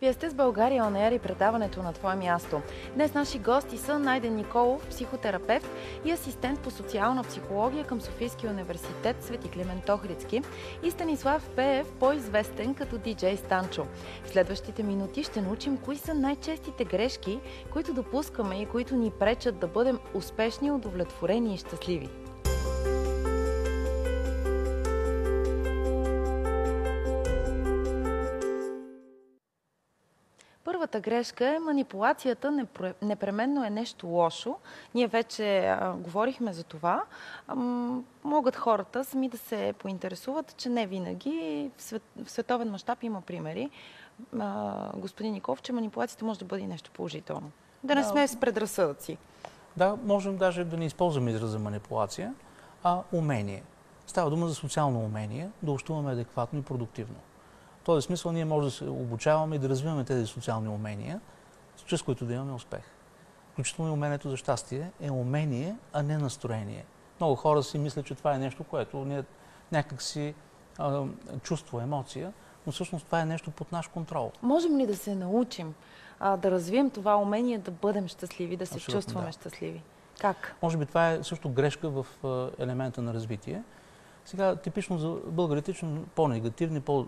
[0.01, 2.61] Вие сте с България ОНЕР и предаването на Твое място.
[2.93, 5.67] Днес наши гости са Найден Николов, психотерапевт
[6.05, 10.41] и асистент по социална психология към Софийския университет Свети Климент Охридски
[10.83, 13.85] и Станислав Пеев, по-известен като диджей Станчо.
[14.23, 17.39] В следващите минути ще научим кои са най-честите грешки,
[17.73, 22.09] които допускаме и които ни пречат да бъдем успешни, удовлетворени и щастливи.
[31.09, 32.65] Грешка е манипулацията
[33.01, 34.55] непременно е нещо лошо.
[34.95, 37.03] Ние вече а, говорихме за това.
[37.47, 37.55] А,
[38.23, 43.21] могат хората сами да се поинтересуват, че не винаги в, свет, в световен мащаб има
[43.21, 43.69] примери.
[44.39, 47.51] А, господин Ников, че манипулацията може да бъде нещо положително.
[47.83, 49.17] Да не сме с предразсъдъци.
[49.77, 52.33] Да, можем даже да не използваме израза манипулация,
[52.83, 53.63] а умение.
[54.07, 57.15] Става дума за социално умение, да общуваме адекватно и продуктивно
[57.83, 61.21] този смисъл ние може да се обучаваме и да развиваме тези социални умения,
[61.85, 62.83] чрез които да имаме успех.
[63.51, 66.85] Включително и умението за щастие е умение, а не настроение.
[67.19, 69.23] Много хора си мислят, че това е нещо, което ние
[69.71, 70.33] някак си
[71.41, 72.33] чувство, емоция,
[72.67, 74.31] но всъщност това е нещо под наш контрол.
[74.41, 75.73] Можем ли да се научим
[76.19, 79.31] а, да развием това умение да бъдем щастливи, да се Абсолютно, чувстваме да.
[79.31, 79.83] щастливи?
[80.19, 80.55] Как?
[80.61, 82.05] Може би това е също грешка в
[82.59, 83.63] елемента на развитие.
[84.25, 85.73] Сега, типично за българите,
[86.15, 87.07] по-негативни, по,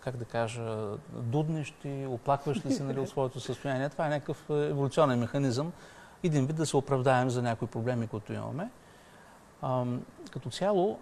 [0.00, 3.88] как да кажа, дуднещи, оплакващи се нали, от своето състояние.
[3.88, 5.72] Това е някакъв еволюционен механизъм.
[6.22, 8.70] Един вид да се оправдаем за някои проблеми, които имаме.
[10.30, 10.98] като цяло,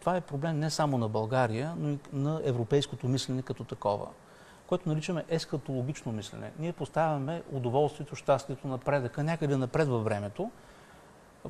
[0.00, 4.06] това е проблем не само на България, но и на европейското мислене като такова,
[4.66, 6.52] което наричаме ескатологично мислене.
[6.58, 10.50] Ние поставяме удоволствието, щастието, напредъка някъде напред във времето,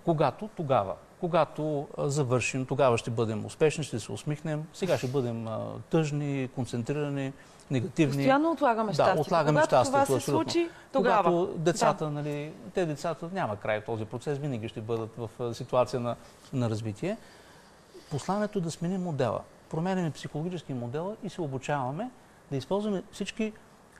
[0.04, 0.94] когато тогава.
[1.20, 4.64] Когато завършим, тогава ще бъдем успешни, ще се усмихнем.
[4.72, 5.48] Сега ще бъдем
[5.90, 7.32] тъжни, концентрирани,
[7.70, 8.16] негативни.
[8.16, 9.16] Постоянно отлагаме щастието.
[9.16, 10.06] Да, отлагаме Когато щастието.
[10.06, 11.30] това се случи, тогава.
[11.30, 12.10] Когато децата, да.
[12.10, 16.16] нали, те децата няма край този процес, винаги ще бъдат в ситуация на,
[16.52, 17.16] на развитие.
[18.10, 19.40] Посланието е да сменим модела.
[19.70, 22.10] Променяме психологически модела и се обучаваме
[22.50, 23.52] да използваме всички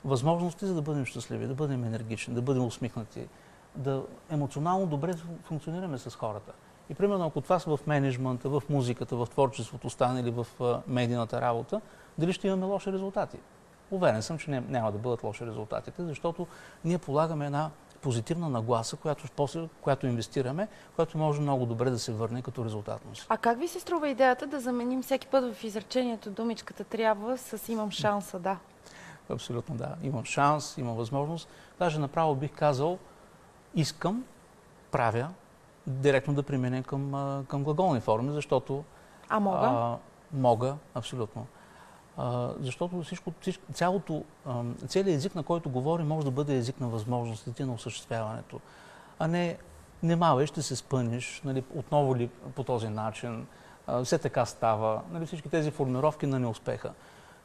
[0.05, 3.27] възможности, за да бъдем щастливи, да бъдем енергични, да бъдем усмихнати,
[3.75, 6.51] да емоционално добре функционираме с хората.
[6.89, 10.47] И примерно, ако това са в менеджмента, в музиката, в творчеството стане или в
[10.87, 11.81] медийната работа,
[12.17, 13.37] дали ще имаме лоши резултати?
[13.91, 16.47] Уверен съм, че няма да бъдат лоши резултатите, защото
[16.85, 17.69] ние полагаме една
[18.01, 23.25] позитивна нагласа, която, после, която инвестираме, която може много добре да се върне като резултатност.
[23.29, 27.69] А как ви се струва идеята да заменим всеки път в изречението думичката трябва с
[27.69, 28.57] имам шанса, да?
[29.29, 29.95] Абсолютно да.
[30.03, 31.49] Имам шанс, имам възможност.
[31.79, 32.97] Даже направо бих казал
[33.75, 34.23] искам,
[34.91, 35.29] правя,
[35.87, 37.11] директно да применя към,
[37.49, 38.83] към глаголни форми, защото...
[39.29, 39.67] А мога?
[39.67, 39.97] А,
[40.33, 41.47] мога, абсолютно
[42.59, 44.23] защото всичко, всичко, цялото,
[44.87, 48.59] целият език, на който говори, може да бъде език на възможностите на осъществяването.
[49.19, 49.57] А не,
[50.03, 53.47] немавай, ще се спъниш, нали, отново ли по този начин,
[54.03, 56.93] все така става, нали, всички тези формировки на неуспеха.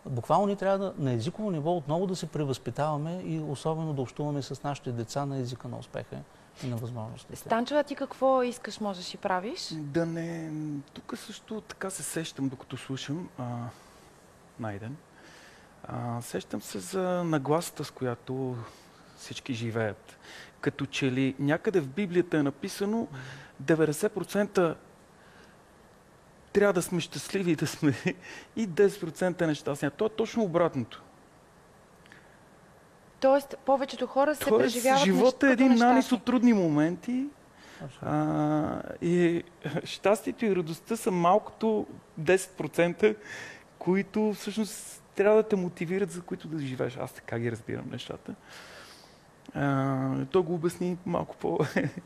[0.07, 4.43] Буквално ни трябва да, на езиково ниво отново да се превъзпитаваме и особено да общуваме
[4.43, 6.17] с нашите деца на езика на успеха
[6.65, 7.37] и на възможностите.
[7.37, 9.69] Станчева, ти какво искаш, можеш и правиш?
[9.73, 10.51] Да не...
[10.93, 13.29] Тук също така се сещам, докато слушам
[14.61, 14.97] найден.
[15.89, 18.57] А, сещам се за нагласата, с която
[19.17, 20.19] всички живеят.
[20.61, 23.09] Като че ли някъде в Библията е написано
[23.63, 24.75] 90%
[26.55, 27.95] трябва да сме щастливи да сме
[28.57, 29.91] и 10% нещастни.
[29.91, 31.03] То е точно обратното.
[33.21, 37.27] Тоест, повечето хора се Тоест, преживяват Живота е един нанис от трудни моменти.
[38.03, 39.43] А, и
[39.85, 41.87] щастието и радостта са малкото
[42.21, 43.17] 10%,
[43.79, 46.97] които всъщност трябва да те мотивират, за които да живееш.
[46.97, 48.35] Аз така ги разбирам нещата.
[49.55, 51.59] А, той го обясни малко по...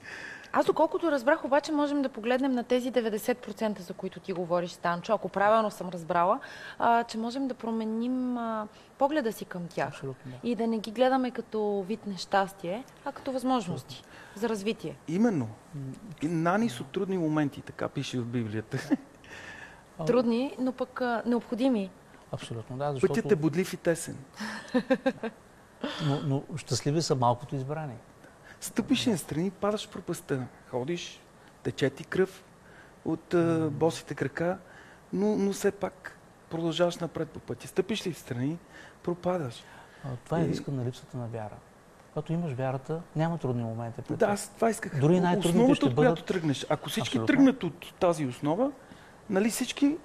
[0.52, 5.12] Аз доколкото разбрах, обаче можем да погледнем на тези 90%, за които ти говориш, Станчо,
[5.12, 6.40] ако правилно съм разбрала,
[6.78, 9.88] а, че можем да променим а, погледа си към тях.
[9.88, 10.48] Абсолютно, да.
[10.48, 14.02] И да не ги гледаме като вид нещастие, а като възможности
[14.34, 14.96] за развитие.
[15.08, 15.48] Именно.
[16.22, 18.78] И нанис от трудни моменти, така пише в Библията.
[20.06, 21.90] Трудни, но пък а, необходими.
[22.32, 22.92] Абсолютно, да.
[22.92, 23.14] Защото...
[23.14, 24.16] Пътят е бодлив и тесен.
[26.06, 27.94] но, но щастливи са малкото избрани.
[28.60, 30.46] Стъпиш на страни, падаш в пропаста.
[30.70, 31.20] Ходиш,
[31.62, 32.44] тече ти кръв
[33.04, 34.58] от а, босите крака,
[35.12, 36.18] но, но все пак
[36.50, 37.68] продължаваш напред по пътя.
[37.68, 38.58] Стъпиш ли в страни,
[39.02, 39.64] пропадаш.
[40.04, 40.48] А, това е и...
[40.48, 41.56] риска на липсата на вяра.
[42.12, 44.00] Когато имаш вярата, няма трудни моменти.
[44.10, 45.00] Да, аз това исках.
[45.00, 46.10] Дори най-трудните Основата, ще от бъдат...
[46.10, 46.66] която тръгнеш.
[46.68, 47.26] Ако всички Абсолютно.
[47.26, 48.72] тръгнат от тази основа,
[49.30, 49.96] нали всички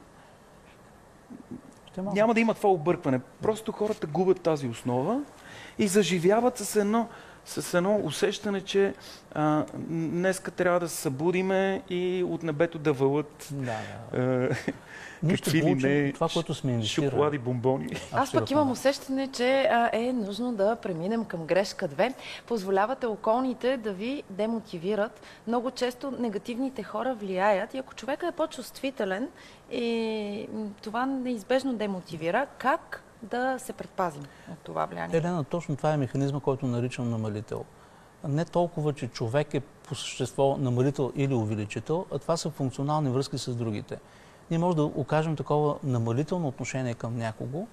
[1.98, 3.20] няма да има това объркване.
[3.42, 5.22] Просто хората губят тази основа
[5.80, 7.10] и заживяват с едно,
[7.46, 8.94] с едно усещане, че
[9.34, 13.78] а, днеска трябва да се събудиме и от небето да вълът да,
[14.12, 14.50] да.
[15.24, 17.10] Ние ще получим не, това, което сме инвестирали.
[17.10, 17.96] Шоколади, бомбони.
[18.14, 22.14] Аз пък имам усещане, че а, е нужно да преминем към грешка 2.
[22.48, 25.22] Позволявате околните да ви демотивират.
[25.48, 29.28] Много често негативните хора влияят и ако човека е по-чувствителен,
[29.72, 30.48] и
[30.82, 32.48] това неизбежно демотивира.
[32.58, 35.18] Как да се предпазим от това влияние?
[35.18, 37.66] Елена, точно това е механизма, който наричам намалител.
[38.28, 43.38] Не толкова, че човек е по същество намалител или увеличител, а това са функционални връзки
[43.38, 44.00] с другите
[44.54, 47.68] ние може да окажем такова намалително отношение към някого,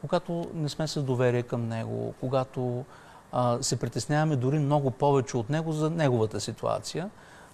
[0.00, 2.84] когато не сме с доверие към него, когато
[3.32, 7.10] а, се притесняваме дори много повече от него за неговата ситуация.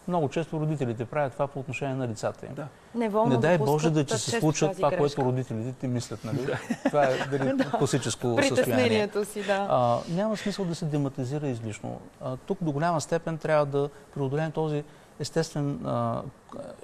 [0.09, 2.55] Много често родителите правят това по отношение на децата им.
[2.55, 2.67] Да.
[2.95, 4.99] Неволно не дай Боже да че се случва това, грешка.
[4.99, 6.25] което родителите ти мислят.
[6.25, 6.39] Нали?
[6.87, 7.71] това е дали, да.
[7.71, 9.09] класическо състояние.
[9.25, 9.67] си, да.
[9.71, 12.01] А, няма смисъл да се дематизира излишно.
[12.21, 14.85] А, тук до голяма степен трябва да преодолеем този
[15.21, 16.23] естествен а,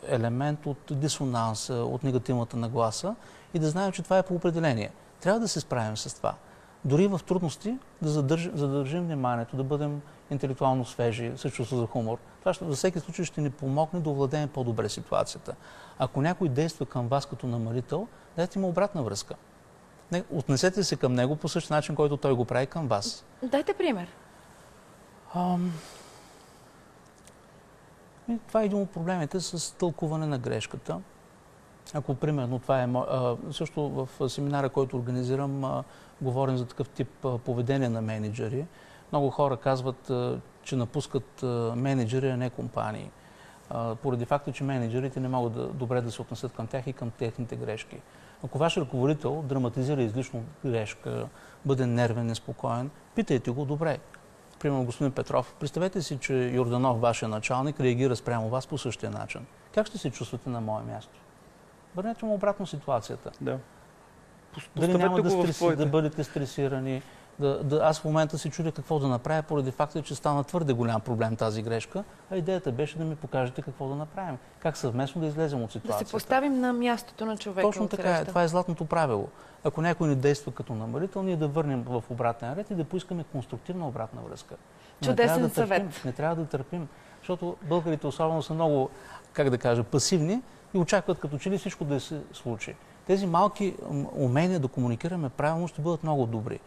[0.09, 3.15] елемент от дисонанса, от негативната нагласа
[3.55, 4.91] и да знаем, че това е по определение.
[5.21, 6.35] Трябва да се справим с това.
[6.85, 10.01] Дори в трудности да задържим, задържим вниманието, да бъдем
[10.31, 12.19] интелектуално свежи, с чувство за хумор.
[12.41, 15.55] Това ще, за всеки случай ще ни помогне да овладеем по-добре ситуацията.
[15.99, 19.35] Ако някой действа към вас като намалител, дайте му обратна връзка.
[20.13, 23.25] Не, отнесете се към него по същия начин, който той го прави към вас.
[23.43, 24.09] Дайте пример.
[25.35, 25.73] Ам...
[28.29, 31.01] И това е един от проблемите с тълкуване на грешката.
[31.95, 32.89] Ако, примерно, това е...
[33.53, 35.85] също в семинара, който организирам,
[36.21, 38.67] говорим за такъв тип поведение на менеджери.
[39.13, 40.11] Много хора казват,
[40.63, 41.43] че напускат
[41.77, 43.11] менеджери, а не компании.
[44.03, 47.11] Поради факта, че менеджерите не могат да, добре да се отнесат към тях и към
[47.11, 48.01] техните грешки.
[48.45, 51.29] Ако ваш ръководител драматизира излишно грешка,
[51.65, 53.99] бъде нервен, неспокоен, питайте го добре
[54.61, 59.47] примерно господин Петров, представете си, че Йорданов, вашия началник, реагира спрямо вас по същия начин.
[59.75, 61.21] Как ще се чувствате на мое място?
[61.97, 63.31] Върнете му обратно ситуацията.
[63.41, 63.59] Да.
[64.77, 67.03] Дали няма да, стреси, да бъдете стресирани,
[67.41, 70.73] Да, да, аз в момента се чудя какво да направя, поради факта, че стана твърде
[70.73, 74.39] голям проблем тази грешка, а идеята беше да ми покажете какво да направим.
[74.59, 76.05] Как съвместно да излезем от ситуацията.
[76.05, 77.69] Да се поставим на мястото на човека.
[77.69, 78.25] Точно така е.
[78.25, 79.29] Това е златното правило.
[79.65, 83.25] Ако някой не действа като намалител, ние да върнем в обратен ред и да поискаме
[83.25, 84.55] конструктивна обратна връзка.
[85.03, 85.83] Чудесен не да съвет.
[85.83, 86.89] Търпим, не трябва да търпим,
[87.21, 88.91] защото българите особено са много,
[89.33, 90.43] как да кажа, пасивни
[90.75, 92.75] и очакват като че ли всичко да се случи.
[93.07, 93.77] Тези малки
[94.17, 96.61] умения да комуникираме правилно ще бъдат много добри.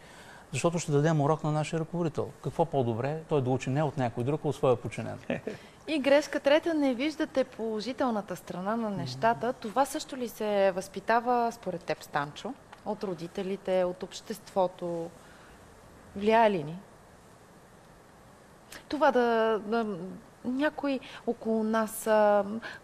[0.54, 2.30] Защото ще дадем урок на нашия ръководител.
[2.44, 5.20] Какво по-добре той да учи не от някой друг, а от своя починен.
[5.88, 9.54] И грешка трета, не виждате положителната страна на нещата.
[9.54, 12.54] Това също ли се възпитава според теб, Станчо?
[12.86, 15.10] От родителите, от обществото?
[16.16, 16.78] Влияе ли ни?
[18.90, 19.98] Това да, да
[20.46, 22.10] някой около нас,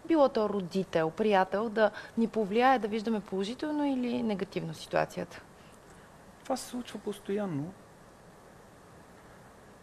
[0.08, 5.40] било то родител, приятел, да ни повлияе да виждаме положително или негативно ситуацията?
[6.50, 7.72] Това се случва постоянно.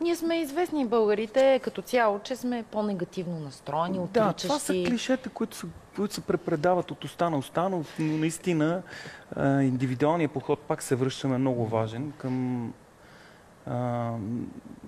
[0.02, 4.48] Ние сме известни българите като цяло, че сме по-негативно настроени, отричащи.
[4.48, 8.84] Да, това са клишета, които, са, които се препредават от уста на уста, но наистина
[9.40, 12.74] индивидуалният подход пак се връщаме много важен към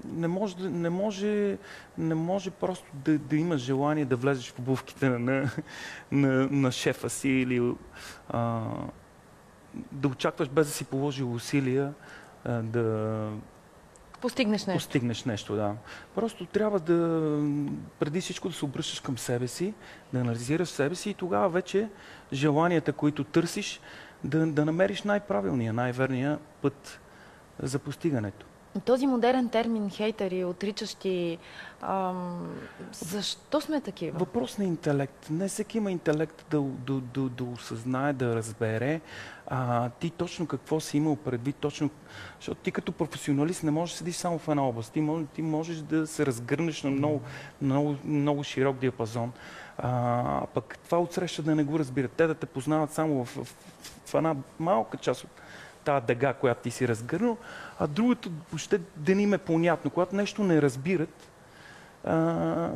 [0.06, 1.58] не, може, не, може,
[1.98, 5.52] не може просто да, да имаш желание да влезеш в обувките на,
[6.12, 7.74] на, на шефа си или
[8.30, 8.62] а,
[9.92, 11.94] да очакваш без да си положил усилия
[12.46, 13.30] да
[14.22, 14.78] постигнеш нещо.
[14.78, 15.76] Постигнеш нещо, да.
[16.16, 16.96] Просто трябва да,
[18.00, 19.74] преди всичко да се обръщаш към себе си,
[20.14, 21.90] да анализираш себе си и тогава вече
[22.34, 23.82] желанията, които търсиш,
[24.24, 27.00] да, да намериш най-правилния, най-верния път
[27.60, 28.46] за постигането.
[28.86, 31.38] Този модерен термин хейтери, отричащи,
[31.82, 32.58] ам,
[32.92, 34.20] защо сме такива?
[34.20, 35.28] Въпрос на интелект.
[35.30, 39.02] Не всеки има интелект да, да, да, да осъзнае, да разбере
[39.50, 41.90] а, ти точно какво си имал предвид, точно,
[42.40, 44.94] защото ти като професионалист не можеш да седиш само в една област.
[44.94, 47.22] Ти, можеш, ти можеш да се разгърнеш на много,
[47.62, 49.32] много, много широк диапазон.
[49.78, 52.12] А, пък това отсреща да не го разбират.
[52.12, 53.56] Те да те познават само в, в,
[54.06, 55.30] в една малка част от
[55.84, 57.38] тази дъга, която ти си разгърнал,
[57.80, 59.92] а другото въобще да ни им е понятно.
[59.92, 61.30] Когато нещо не разбират,
[62.04, 62.70] а,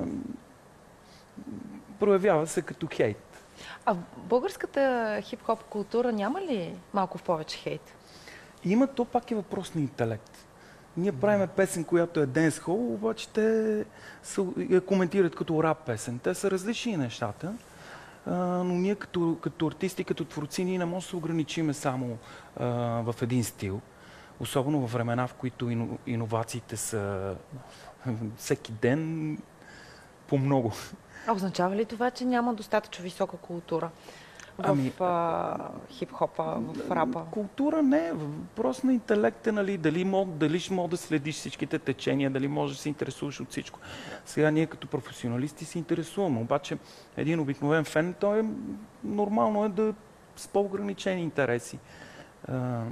[1.99, 3.43] проявява се като хейт.
[3.85, 7.95] А в българската хип-хоп култура няма ли малко в повече хейт?
[8.63, 10.45] Има, то пак е въпрос на интелект.
[10.97, 13.85] Ние правиме песен, която е денс-хол, обаче те
[14.69, 16.19] я коментират като рап песен.
[16.19, 17.53] Те са различни нещата
[18.27, 22.17] но ние като, като артисти, като творци, ние не можем да се ограничиме само
[22.57, 22.65] а,
[23.01, 23.81] в един стил.
[24.39, 27.35] Особено в времена, в които ино, иновациите са
[28.37, 29.37] всеки ден
[30.27, 30.71] по много.
[31.31, 33.89] Означава ли това, че няма достатъчно висока култура?
[34.57, 34.91] В ами,
[35.89, 37.23] хип-хопа, в рапа?
[37.31, 38.13] Култура не е.
[38.13, 39.77] Въпрос на интелекта, нали?
[39.77, 43.49] Дали, мог, дали ще мога да следиш всичките течения, дали можеш да се интересуваш от
[43.49, 43.79] всичко.
[44.25, 46.39] Сега ние като професионалисти се интересуваме.
[46.39, 46.77] Обаче
[47.17, 48.45] един обикновен фен, той е
[49.03, 49.93] нормално е да
[50.35, 51.79] с по-ограничени интереси.
[52.47, 52.83] А,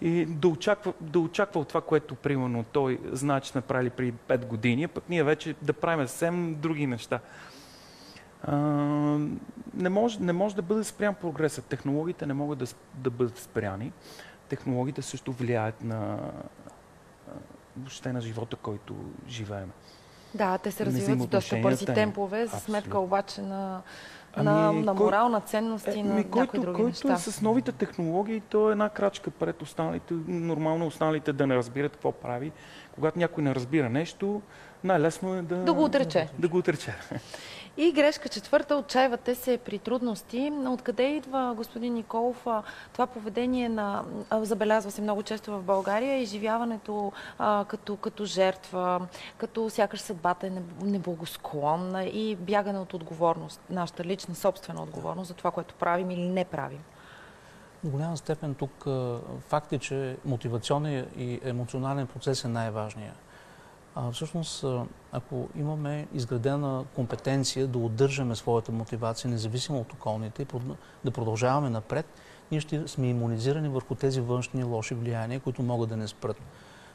[0.00, 4.12] и да очаква, да очаква от това, което примерно той знае, че сме правили преди
[4.28, 7.20] 5 години, а пък ние вече да правим съвсем други неща
[9.74, 11.62] не, може, не може да бъде спрян прогреса.
[11.62, 13.92] Технологиите не могат да, да бъдат спряни.
[14.48, 16.18] Технологиите също влияят на
[17.76, 18.94] въобще на живота, който
[19.28, 19.70] живеем.
[20.34, 23.82] Да, те се развиват с доста бързи темпове, за сметка обаче на,
[24.34, 27.16] ами, на, на морал, на ценности, е, на който, някои други който неща.
[27.16, 30.14] с новите технологии, то е една крачка пред останалите.
[30.28, 32.52] Нормално останалите да не разбират какво прави.
[32.94, 34.42] Когато някой не разбира нещо,
[34.84, 35.56] най-лесно е да...
[35.56, 36.28] Да го отрече.
[36.38, 36.94] Да го отрече.
[37.80, 40.52] И грешка четвърта, отчаивате се при трудности.
[40.66, 42.46] Откъде идва, господин Николов,
[42.92, 49.06] това поведение на, забелязва се много често в България, изживяването а, като, като жертва,
[49.36, 50.50] като сякаш съдбата е
[50.82, 56.44] неблагосклонна и бягане от отговорност, нашата лична, собствена отговорност за това, което правим или не
[56.44, 56.80] правим?
[57.84, 58.86] В голяма степен тук
[59.48, 63.16] факт е, че мотивационният и емоционален процес е най-важният.
[64.00, 64.64] А, всъщност,
[65.12, 70.46] ако имаме изградена компетенция да удържаме своята мотивация, независимо от околните, и
[71.04, 72.06] да продължаваме напред,
[72.50, 76.36] ние ще сме иммунизирани върху тези външни лоши влияния, които могат да не спрат.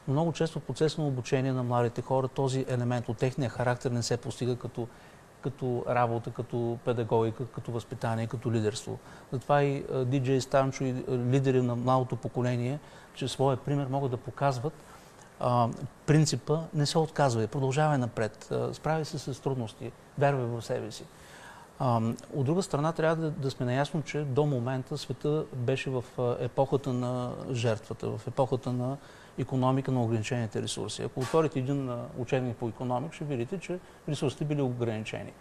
[0.08, 3.90] Но много често в процес на обучение на младите хора този елемент от техния характер
[3.90, 4.88] не се постига като,
[5.40, 8.98] като работа, като педагогика, като възпитание, като лидерство.
[9.32, 12.78] Затова и диджей Станчо и лидери на младото поколение,
[13.14, 14.74] че своя пример могат да показват
[16.06, 21.04] принципа не се отказва, продължавай напред, справи се с трудности, вярвай в себе си.
[22.34, 26.04] От друга страна, трябва да, да сме наясно, че до момента света беше в
[26.40, 28.96] епохата на жертвата, в епохата на
[29.38, 31.02] економика на ограничените ресурси.
[31.02, 33.78] Ако отворите един учебник по економик, ще видите, че
[34.08, 35.32] ресурсите били ограничени.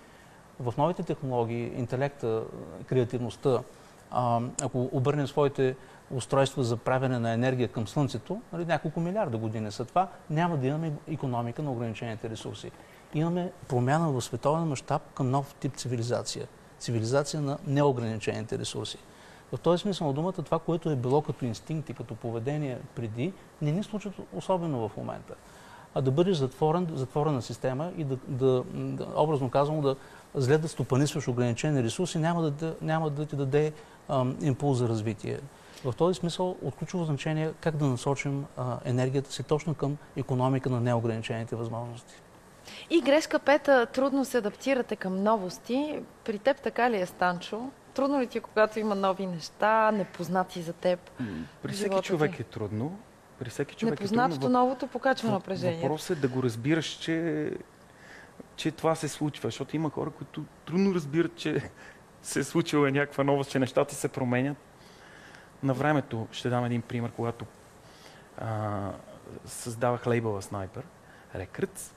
[0.59, 2.43] В новите технологии, интелекта,
[2.85, 3.59] креативността,
[4.61, 5.75] ако обърнем своите
[6.11, 10.67] устройства за правене на енергия към Слънцето, нали, няколко милиарда години са това, няма да
[10.67, 12.71] имаме економика на ограничените ресурси.
[13.13, 16.47] Имаме промяна в световен мащаб към нов тип цивилизация.
[16.79, 18.97] Цивилизация на неограничените ресурси.
[19.53, 23.33] В този смисъл на думата, това, което е било като инстинкт и като поведение преди,
[23.61, 25.33] не ни случва особено в момента.
[25.95, 29.95] А да бъдеш затворен, затворена система и да, да, да образно казано, да
[30.35, 33.73] зле да стопанисваш ограничени ресурси, няма да, няма да ти даде
[34.41, 35.39] импулс за развитие.
[35.85, 40.69] В този смисъл от ключово значение как да насочим а, енергията си точно към економика
[40.69, 42.13] на неограничените възможности.
[42.89, 45.99] И грешка пета, трудно се адаптирате към новости.
[46.25, 47.69] При теб така ли е, Станчо?
[47.93, 51.11] Трудно ли ти е, когато има нови неща, непознати за теб?
[51.61, 52.97] При всеки човек е трудно.
[53.39, 54.59] При всеки човек Непознатото е трудно.
[54.59, 55.81] новото покачва напрежението.
[55.81, 57.51] Въпросът е да го разбираш, че,
[58.55, 61.69] че това се случва, защото има хора, които трудно разбират, че
[62.21, 64.57] се е случила някаква новост, че нещата се променят.
[65.63, 67.45] На времето ще дам един пример, когато
[68.37, 68.91] а,
[69.45, 70.83] създавах лейбъла Снайпер,
[71.35, 71.93] Рекръц.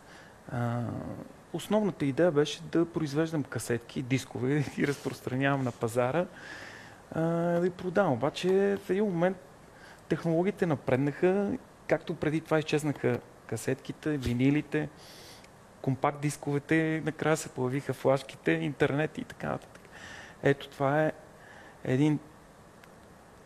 [1.52, 6.26] основната идея беше да произвеждам касетки, дискове и разпространявам на пазара
[7.12, 7.20] а,
[7.60, 8.12] да продавам.
[8.12, 9.36] Обаче в един момент
[10.08, 11.52] технологиите напреднаха,
[11.86, 14.88] както преди това изчезнаха касетките, винилите,
[15.82, 19.80] компакт дисковете, накрая се появиха флашките, интернет и така нататък.
[20.42, 21.12] Ето това е
[21.84, 22.18] един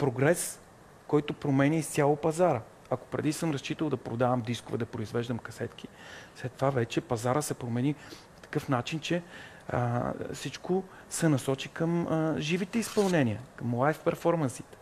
[0.01, 0.61] прогрес,
[1.07, 2.61] който променя изцяло пазара.
[2.91, 5.89] Ако преди съм разчитал да продавам дискове, да произвеждам касетки,
[6.37, 7.95] след това вече пазара се промени
[8.37, 9.23] в такъв начин, че
[9.69, 14.77] а, всичко се насочи към а, живите изпълнения, към лайв перформансите.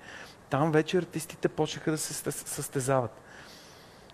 [0.51, 3.21] Там вече артистите почнаха да се състезават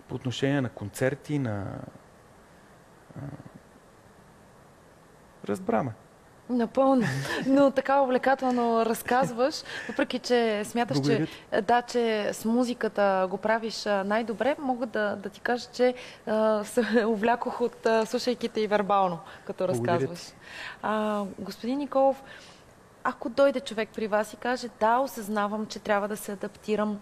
[0.09, 1.79] по отношение на концерти, на...
[3.17, 3.21] А,
[5.49, 5.93] разбраме.
[6.51, 7.07] Напълно.
[7.47, 9.55] Но така увлекателно разказваш,
[9.89, 11.27] въпреки че смяташ, че,
[11.63, 15.95] да, че с музиката го правиш най-добре, мога да, да ти кажа, че
[16.27, 20.21] а, се увлякох от а, слушайки те и вербално, като разказваш.
[20.83, 22.23] А, господин Николов,
[23.05, 27.01] ако дойде човек при вас и каже, да, осъзнавам, че трябва да се адаптирам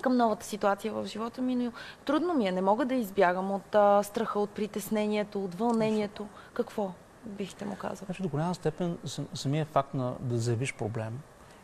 [0.00, 1.72] към новата ситуация в живота ми, но
[2.04, 2.52] трудно ми е.
[2.52, 6.26] Не мога да избягам от а, страха, от притеснението, от вълнението.
[6.54, 6.90] Какво?
[7.26, 8.06] Бихте му казали?
[8.06, 8.98] Значи, до голяма степен
[9.34, 11.20] самия факт на да заявиш проблем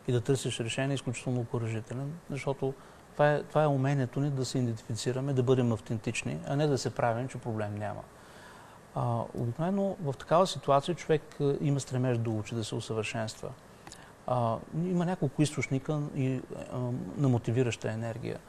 [0.07, 2.73] и да търсиш решение е изключително окоръжителен, защото
[3.13, 6.77] това е, това е умението ни да се идентифицираме, да бъдем автентични, а не да
[6.77, 8.01] се правим, че проблем няма.
[8.95, 11.21] А, обикновено в такава ситуация човек
[11.61, 13.49] има стремеж да учи, да се усъвършенства.
[14.27, 16.41] А, има няколко източника и,
[16.73, 16.77] а,
[17.17, 18.39] на мотивираща енергия.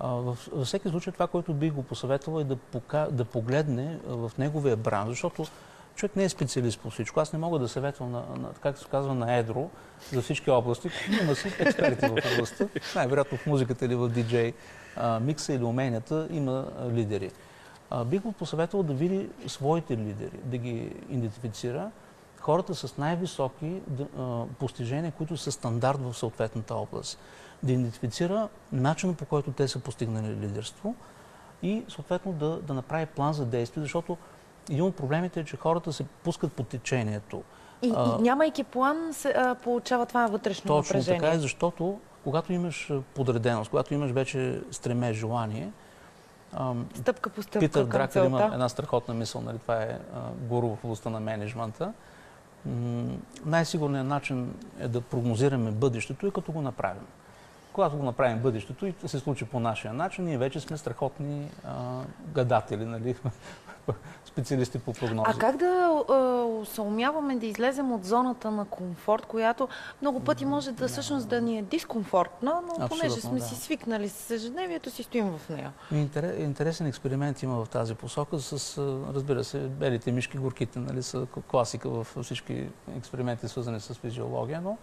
[0.00, 4.32] А, във всеки случай това, което бих го посъветвал е да, пока, да погледне в
[4.38, 5.46] неговия бран, защото
[5.96, 7.20] човек не е специалист по всичко.
[7.20, 9.70] Аз не мога да съветвам, на, на, как се казва, на едро
[10.12, 10.90] за всички области.
[11.22, 12.68] Има си експерти в областта.
[12.94, 14.52] Най-вероятно в музиката или в диджей
[15.20, 17.30] микса или уменията има лидери.
[17.90, 21.90] А, бих го посъветвал да види своите лидери, да ги идентифицира,
[22.40, 23.80] хората с най-високи
[24.58, 27.18] постижения, които са стандарт в съответната област.
[27.62, 30.94] Да идентифицира начина по който те са постигнали лидерство
[31.62, 34.16] и съответно да, да направи план за действие, защото
[34.70, 37.42] един от проблемите е, че хората се пускат по течението.
[37.82, 41.20] И, а, и нямайки план, се, а, получава това вътрешно точно напрежение.
[41.20, 45.70] Точно така е, защото когато имаш подреденост, когато имаш вече стремеж, желание,
[46.94, 50.84] стъпка по стъпка Питър Дракър има една страхотна мисъл, нали, това е а, гуру в
[50.84, 51.92] областта на менеджмента.
[53.44, 57.06] най-сигурният начин е да прогнозираме бъдещето и като го направим.
[57.72, 62.00] Когато го направим бъдещето и се случи по нашия начин, ние вече сме страхотни а,
[62.34, 63.16] гадатели, нали?
[64.36, 65.24] специалисти по прогнози.
[65.28, 66.04] А как да
[66.62, 69.68] е, се умяваме да излезем от зоната на комфорт, която
[70.02, 73.44] много пъти може да всъщност да ни е дискомфортна, но Абсолютно, понеже сме да.
[73.44, 75.72] си свикнали с ежедневието, си стоим в нея.
[76.38, 78.78] Интересен експеримент има в тази посока с,
[79.14, 84.78] разбира се, белите мишки, горките, нали, са класика в всички експерименти, свързани с физиология, но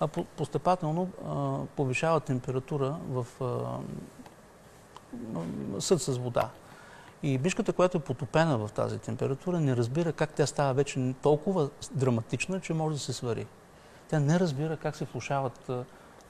[0.00, 3.26] а постепателно а, повишава температура в
[5.78, 6.50] съд с вода.
[7.22, 11.68] И мишката, която е потопена в тази температура, не разбира как тя става вече толкова
[11.92, 13.46] драматична, че може да се свари.
[14.08, 15.70] Тя не разбира как се влушават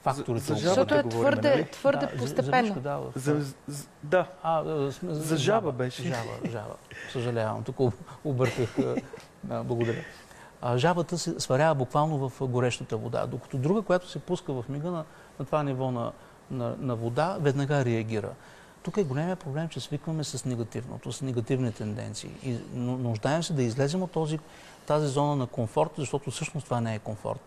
[0.01, 0.45] факторите.
[0.45, 1.67] За, за Защото е твърде, нали?
[1.71, 2.73] твърде да, постепенно.
[2.73, 3.11] За, да, в...
[3.15, 4.27] за, за, да.
[4.43, 6.03] А, за, за жаба беше.
[6.03, 6.75] Жаба, жаба.
[7.11, 8.77] Съжалявам, тук обърках.
[9.43, 10.03] Благодаря.
[10.61, 14.91] А, жабата се сварява буквално в горещата вода, докато друга, която се пуска в мига
[14.91, 15.05] на,
[15.39, 16.11] на това ниво на,
[16.51, 18.29] на, на вода, веднага реагира.
[18.83, 22.31] Тук е големия проблем, че свикваме с негативното, с негативни тенденции.
[22.43, 24.39] И нуждаем се да излезем от този,
[24.85, 27.39] тази зона на комфорт, защото всъщност това не е комфорт.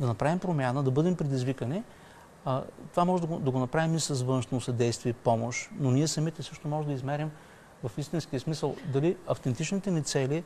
[0.00, 1.82] Да направим промяна, да бъдем предизвикани.
[2.44, 6.08] А, това може да го, да го направим и с външно съдействие, помощ, но ние
[6.08, 7.30] самите също може да измерим
[7.82, 10.44] в истинския смисъл дали автентичните ни цели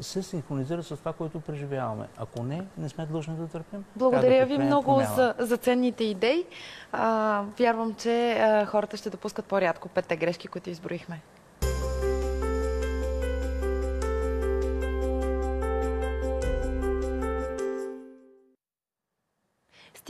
[0.00, 2.08] се синхронизира с това, което преживяваме.
[2.16, 3.84] Ако не, не сме длъжни да търпим.
[3.96, 6.44] Благодаря да ви много за, за ценните идеи.
[6.92, 11.20] А, вярвам, че а, хората ще допускат по-рядко петте грешки, които изброихме.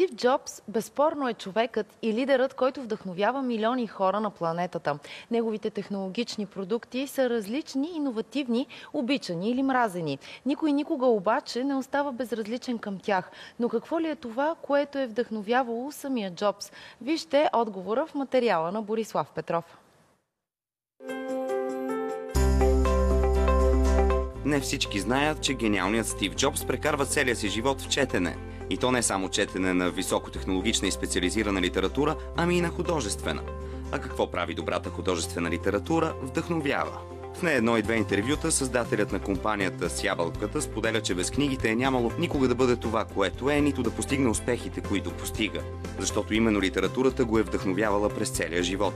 [0.01, 4.99] Стив Джобс безспорно е човекът и лидерът, който вдъхновява милиони хора на планетата.
[5.31, 10.19] Неговите технологични продукти са различни, иновативни, обичани или мразени.
[10.47, 13.31] Никой никога обаче не остава безразличен към тях.
[13.59, 16.73] Но какво ли е това, което е вдъхновявало самия Джобс?
[17.01, 19.79] Вижте отговора в материала на Борислав Петров.
[24.45, 28.50] Не всички знаят, че гениалният Стив Джобс прекарва целия си живот в четене.
[28.71, 33.43] И то не само четене на високотехнологична и специализирана литература, ами и на художествена.
[33.93, 36.15] А какво прави добрата художествена литература?
[36.23, 36.99] Вдъхновява.
[37.35, 41.71] В не едно и две интервюта създателят на компанията с ябълката споделя, че без книгите
[41.71, 45.61] е нямало никога да бъде това, което е, нито да постигне успехите, които постига.
[45.99, 48.95] Защото именно литературата го е вдъхновявала през целия живот.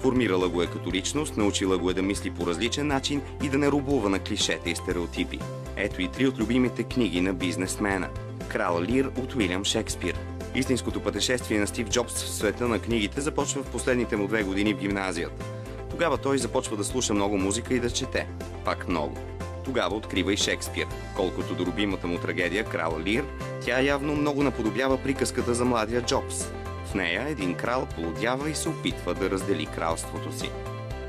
[0.00, 3.58] Формирала го е като личност, научила го е да мисли по различен начин и да
[3.58, 5.38] не рубува на клишета и стереотипи.
[5.76, 8.08] Ето и три от любимите книги на бизнесмена–
[8.48, 10.18] Крал Лир от Уилям Шекспир.
[10.54, 14.74] Истинското пътешествие на Стив Джобс в света на книгите започва в последните му две години
[14.74, 15.44] в гимназията.
[15.90, 18.28] Тогава той започва да слуша много музика и да чете.
[18.64, 19.16] Пак много.
[19.64, 20.86] Тогава открива и Шекспир.
[21.16, 23.24] Колкото до любимата му трагедия Крал Лир,
[23.64, 26.44] тя явно много наподобява приказката за младия Джобс.
[26.86, 30.50] В нея един крал полудява и се опитва да раздели кралството си.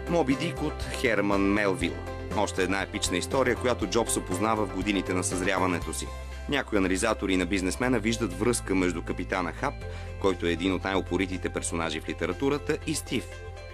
[0.10, 1.94] Моби Дик от Херман Мелвил.
[2.38, 6.08] Още една епична история, която Джобс опознава в годините на съзряването си.
[6.50, 9.74] Някои анализатори на бизнесмена виждат връзка между капитана Хап,
[10.22, 13.26] който е един от най-опоритите персонажи в литературата, и Стив.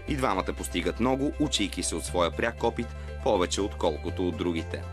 [0.07, 2.87] И двамата постигат много, учейки се от своя пряк опит,
[3.23, 4.83] повече отколкото от другите.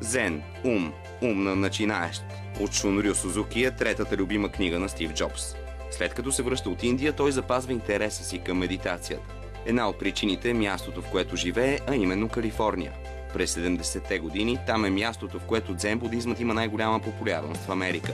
[0.00, 0.92] Зен, ум,
[1.22, 2.24] ум на начинаещ
[2.60, 5.54] от Шунрю Сузуки е третата любима книга на Стив Джобс.
[5.90, 9.34] След като се връща от Индия, той запазва интереса си към медитацията.
[9.66, 12.92] Една от причините е мястото, в което живее, а именно Калифорния–
[13.32, 18.12] през 70-те години там е мястото, в което дзен будизмът има най-голяма популярност в Америка.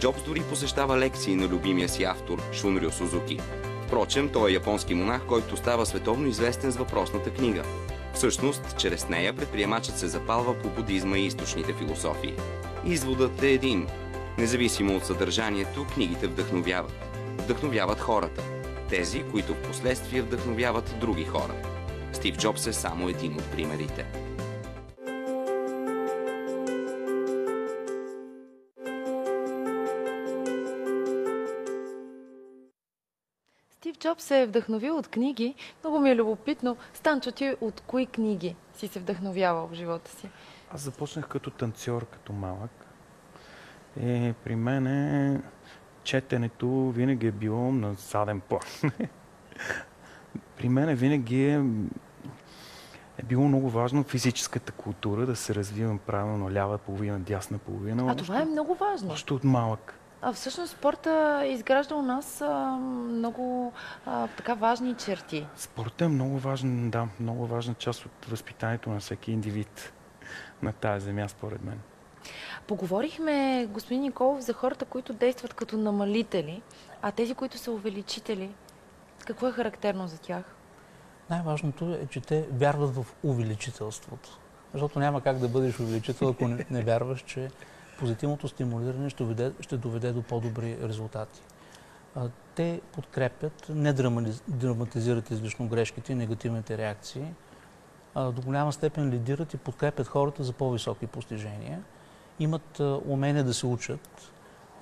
[0.00, 3.38] Джобс дори посещава лекции на любимия си автор Шунрю Сузуки.
[3.86, 7.62] Впрочем, той е японски монах, който става световно известен с въпросната книга.
[8.14, 12.34] Всъщност, чрез нея предприемачът се запалва по будизма и източните философии.
[12.86, 13.86] Изводът е един.
[14.38, 16.92] Независимо от съдържанието, книгите вдъхновяват.
[17.38, 18.42] Вдъхновяват хората.
[18.90, 21.54] Тези, които в последствие вдъхновяват други хора.
[22.12, 24.23] Стив Джобс е само един от примерите.
[34.14, 35.54] Джоб се е вдъхновил от книги.
[35.84, 36.76] Много ми е любопитно.
[36.94, 40.28] Станчо, ти от кои книги си се вдъхновявал в живота си?
[40.70, 42.86] Аз започнах като танцор, като малък.
[44.00, 45.42] И при мен
[46.02, 48.60] четенето винаги е било на заден план.
[50.56, 51.64] при мен винаги е,
[53.18, 58.12] е било много важно физическата култура, да се развивам правилно лява половина, дясна половина.
[58.12, 59.12] А това е много важно.
[59.12, 59.94] Още от малък.
[60.26, 62.76] А всъщност спорта изгражда у нас а,
[63.10, 63.72] много
[64.06, 65.46] а, така важни черти.
[65.56, 69.92] Спорта е много важен, да, много важна част от възпитанието на всеки индивид
[70.62, 71.80] на тази земя, според мен.
[72.66, 76.62] Поговорихме, господин Николов, за хората, които действат като намалители,
[77.02, 78.50] а тези, които са увеличители.
[79.26, 80.44] Какво е характерно за тях?
[81.30, 84.38] Най-важното е, че те вярват в увеличителството.
[84.72, 87.50] Защото няма как да бъдеш увеличител, ако не, не вярваш, че
[87.98, 91.40] позитивното стимулиране ще доведе, ще доведе до по-добри резултати.
[92.54, 93.92] Те подкрепят, не
[94.48, 97.24] драматизират излишно грешките и негативните реакции,
[98.16, 101.82] до голяма степен лидират и подкрепят хората за по-високи постижения,
[102.40, 104.32] имат умение да се учат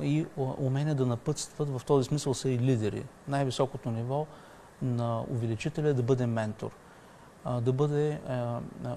[0.00, 3.04] и умение да напътстват, в този смисъл са и лидери.
[3.28, 4.26] Най-високото ниво
[4.82, 6.70] на увеличителя е да бъде ментор
[7.47, 8.20] да бъде,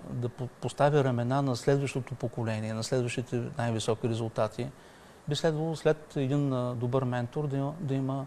[0.10, 0.30] да
[0.62, 4.68] поставя ramена на следващото поколение, на следващите най-високи резултати.
[5.28, 8.26] Би следвало след един добър ментор да да има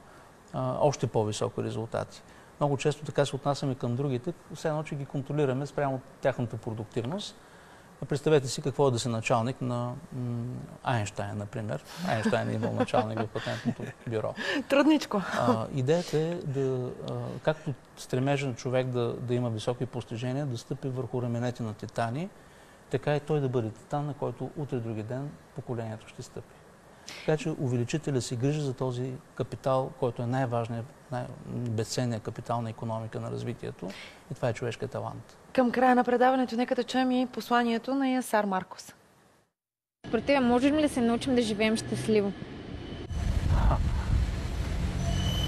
[0.80, 2.22] още по-високи резултати.
[2.60, 7.36] Много често така се отнасяме към другите, все едно, че ги контролираме спрямо тяхната продуктивност.
[8.06, 9.92] Представете си какво е да си началник на
[10.82, 11.84] Айнштайн, например.
[12.08, 14.34] Айнштайн е имал началник в патентното бюро.
[14.68, 15.22] Трудничко.
[15.38, 20.58] А, идеята е да, а, както стремежа на човек да, да има високи постижения, да
[20.58, 22.28] стъпи върху раменете на титани,
[22.90, 26.54] така и той да бъде титан, на който утре други ден поколението ще стъпи.
[27.18, 33.20] Така че увеличителя си грижа за този капитал, който е най-важният, най-безценният капитал на економика
[33.20, 33.88] на развитието.
[34.32, 35.36] И това е човешкият талант.
[35.58, 38.94] Към края на предаването нека да чуем и посланието на Ясар Маркос.
[40.08, 42.32] Според тебе, можем ли да се научим да живеем щастливо?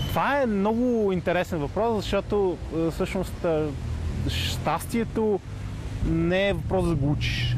[0.08, 2.58] Това е много интересен въпрос, защото
[2.92, 3.46] всъщност
[4.28, 5.40] щастието
[6.06, 7.56] не е въпрос да го учиш.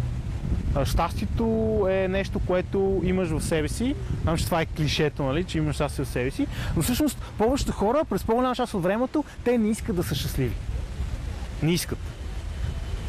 [0.85, 3.95] Щастието е нещо, което имаш в себе си.
[4.23, 6.47] Знам, че това е клишето, нали, че имаш щастие в себе си.
[6.77, 10.55] Но всъщност повечето хора през по-голяма част от времето те не искат да са щастливи.
[11.63, 11.99] Не искат.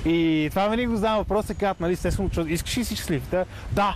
[0.05, 3.29] И това винаги го задавам въпроса, казват, нали, естествено, искаш ли си щастлив?
[3.31, 3.45] Да.
[3.71, 3.95] да.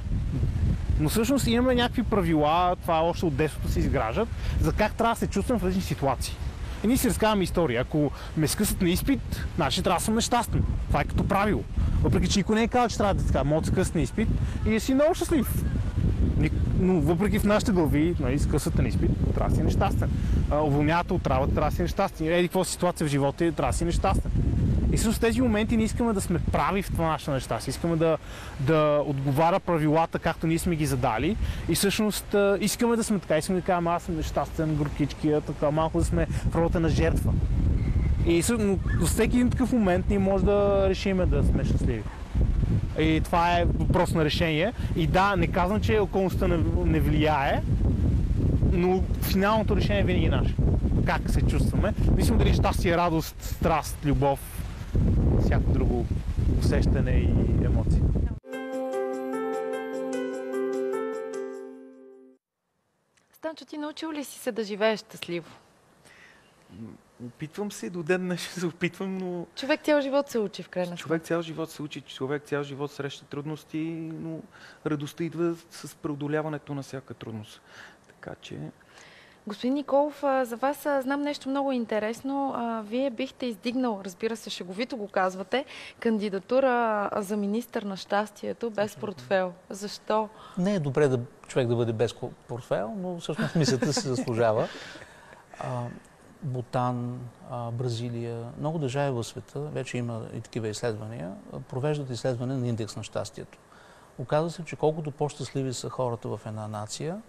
[0.99, 4.27] Но всъщност имаме някакви правила, това още от детството се изграждат,
[4.61, 6.35] за как трябва да се чувствам в различни ситуации.
[6.83, 7.81] И ние си разказваме история.
[7.81, 10.63] Ако ме скъсат на изпит, значи трябва да съм нещастен.
[10.87, 11.63] Това е като правило.
[12.01, 14.27] Въпреки, че никой не е казал, че трябва да така, мога да скъсат на изпит
[14.65, 15.63] и да си много щастлив.
[16.79, 20.09] Но въпреки в нашите глави, нали, скъсата на изпит, трябва да си нещастен.
[20.51, 22.27] Уволнявате от работа, трябва да си нещастен.
[22.27, 24.31] Еди, какво ситуация в живота, трябва да си нещастен.
[24.91, 27.59] И всъщност тези моменти не искаме да сме прави в това наше неща.
[27.67, 28.17] Искаме да,
[28.59, 31.37] да отговаря правилата, както ние сме ги задали.
[31.69, 33.37] И всъщност искаме да сме така.
[33.37, 37.33] Искаме да кажем, аз съм нещастен, горкички, така, малко да сме в ролята на жертва.
[38.25, 42.03] И всъщност, всеки един такъв момент ние може да решиме да сме щастливи.
[42.99, 44.73] И това е въпрос на решение.
[44.95, 47.61] И да, не казвам, че околността не, не влияе,
[48.71, 50.55] но финалното решение е винаги наше.
[51.05, 51.93] Как се чувстваме.
[52.15, 54.39] Мислим дали щастие, радост, страст, любов,
[55.47, 56.05] всяко друго
[56.59, 58.01] усещане и емоции.
[63.33, 65.49] Станчо, ти научил ли си се да живееш щастливо?
[67.25, 69.45] Опитвам се до ден днешен се опитвам, но...
[69.55, 72.91] Човек цял живот се учи в крайна Човек цял живот се учи, човек цял живот
[72.91, 73.77] среща трудности,
[74.13, 74.41] но
[74.85, 77.61] радостта идва с преодоляването на всяка трудност.
[78.07, 78.59] Така че
[79.47, 82.55] Господин Николов, за вас знам нещо много интересно.
[82.87, 85.65] Вие бихте издигнал, разбира се, шеговито го казвате,
[85.99, 89.53] кандидатура за министър на щастието без портфел.
[89.69, 90.29] Защо?
[90.57, 92.15] Не е добре да човек да бъде без
[92.47, 94.67] портфел, но всъщност мисията се заслужава.
[96.43, 97.19] Бутан,
[97.73, 101.33] Бразилия, много държави в света, вече има и такива изследвания,
[101.69, 103.57] провеждат изследване на индекс на щастието.
[104.19, 107.21] Оказва се, че колкото по-щастливи са хората в една нация,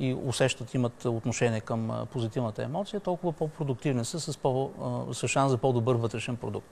[0.00, 4.70] и усещат, имат отношение към позитивната емоция, толкова по-продуктивни са с, по,
[5.12, 6.68] с шанс за по-добър вътрешен продукт.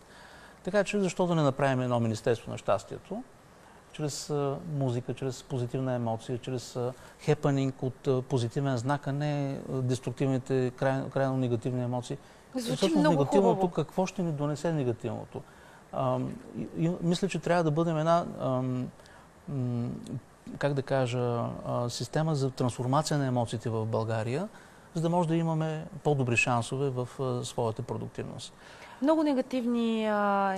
[0.64, 3.22] Така че защо да не направим едно Министерство на щастието,
[3.92, 4.32] чрез
[4.78, 6.78] музика, чрез позитивна емоция, чрез
[7.20, 12.16] хепанинг от позитивен знак, а не деструктивните, крайно, крайно негативни емоции.
[12.56, 13.72] Звучи много негативното, хубаво.
[13.72, 15.42] какво ще ни донесе негативното?
[15.92, 16.18] А,
[16.58, 18.24] и, и, мисля, че трябва да бъдем една
[20.58, 21.44] как да кажа,
[21.88, 24.48] система за трансформация на емоциите в България,
[24.94, 27.08] за да може да имаме по-добри шансове в
[27.44, 28.52] своята продуктивност.
[29.02, 30.12] Много негативни а,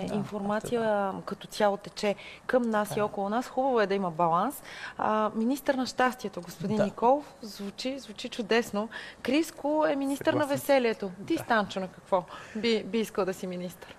[0.08, 1.14] да, информация да.
[1.26, 2.14] като цяло тече
[2.46, 3.00] към нас да.
[3.00, 3.48] и около нас.
[3.48, 4.62] Хубаво е да има баланс.
[4.98, 6.84] А, министър на щастието, господин да.
[6.84, 8.88] Николов, звучи, звучи чудесно.
[9.22, 10.48] Криско е министър Съгласен.
[10.48, 11.10] на веселието.
[11.26, 11.42] Ти, да.
[11.42, 12.24] Станчо, на какво
[12.56, 13.96] би, би искал да си министър?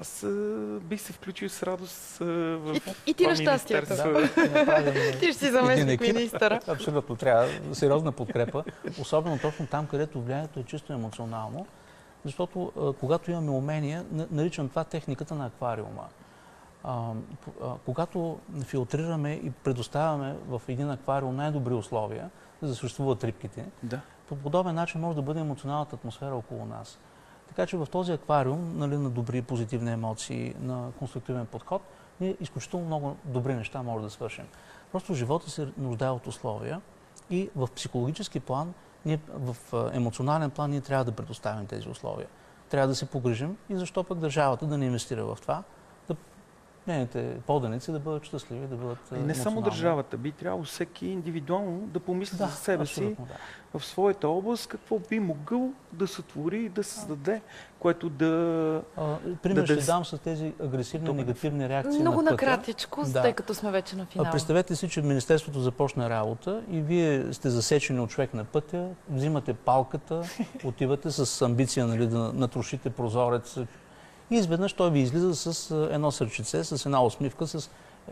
[0.00, 0.26] Аз
[0.82, 3.96] бих се включил с радост в И, и ти на щастието.
[3.96, 4.28] Да,
[5.20, 6.60] ти ще си заместник министъра.
[6.68, 7.16] Абсолютно.
[7.16, 8.64] Трябва сериозна подкрепа.
[9.00, 11.66] Особено точно там, където влиянието е чисто емоционално.
[12.24, 16.04] Защото когато имаме умения, наричам това техниката на аквариума.
[17.84, 22.30] Когато филтрираме и предоставяме в един аквариум най-добри условия,
[22.62, 24.00] за да съществуват рибките, да.
[24.28, 26.98] по подобен начин може да бъде емоционалната атмосфера около нас.
[27.50, 31.82] Така че в този аквариум нали, на добри позитивни емоции, на конструктивен подход,
[32.20, 34.44] ние изключително много добри неща може да свършим.
[34.92, 36.80] Просто живота се нуждае от условия
[37.30, 38.74] и в психологически план,
[39.04, 39.56] ние, в
[39.92, 42.28] емоционален план, ние трябва да предоставим тези условия.
[42.68, 45.62] Трябва да се погрижим и защо пък държавата да не инвестира в това,
[46.86, 51.80] нейните поданици да бъдат щастливи, да бъдат И не само държавата, би трябвало всеки индивидуално
[51.80, 53.16] да помисли да, за себе си
[53.72, 53.78] да.
[53.78, 57.40] в своята област, какво би могъл да сътвори и да създаде,
[57.78, 58.82] което да...
[58.96, 61.18] А, пример да, ще дам с тези агресивни, Добре.
[61.18, 63.22] негативни реакции Много на накратичко, да.
[63.22, 64.32] тъй като сме вече на финал.
[64.32, 69.52] Представете си, че Министерството започне работа и вие сте засечени от човек на пътя, взимате
[69.54, 70.22] палката,
[70.64, 73.58] отивате с амбиция нали, да натрошите прозорец,
[74.30, 77.70] и изведнъж той ви излиза с едно сърчице, с една усмивка, с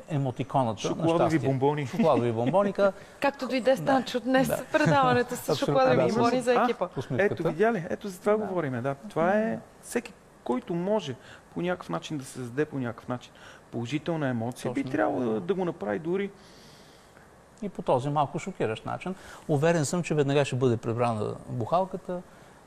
[0.08, 1.86] емотиконата Шоколадови бомбони.
[1.86, 2.92] Шоколадови бомбоника.
[3.20, 4.64] Както дойде Станчо днес Да.
[4.72, 6.02] предаването с шоколадови да.
[6.08, 6.88] бомбони за А, екипа.
[6.96, 7.34] усмивката.
[7.34, 7.86] Ето, видя ли?
[7.90, 8.82] Ето за това говорим.
[8.82, 8.94] Да.
[9.08, 10.12] Това е всеки,
[10.44, 11.14] който може
[11.54, 13.32] по някакъв начин да се създаде по някакъв начин
[13.70, 14.92] положителна емоция, би Точно.
[14.92, 16.30] трябвало да, да го направи дори
[17.62, 19.14] И по този малко шокиращ начин.
[19.48, 22.22] Уверен съм, че веднага ще бъде прибрана бухалката.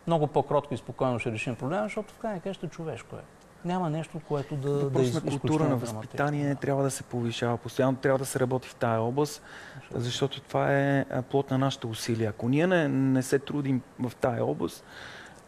[0.08, 3.20] Много по-кротко и спокойно ще решим проблема, защото в крайна краща човешко е.
[3.66, 7.04] Няма нещо, което да, да е Въпрос на изключително култура на възпитание трябва да се
[7.04, 7.58] повишава.
[7.58, 9.42] Постоянно трябва да се работи в тая област,
[9.96, 12.30] защото това е а, плод на нашите усилия.
[12.30, 14.84] Ако ние не, не се трудим в тая област,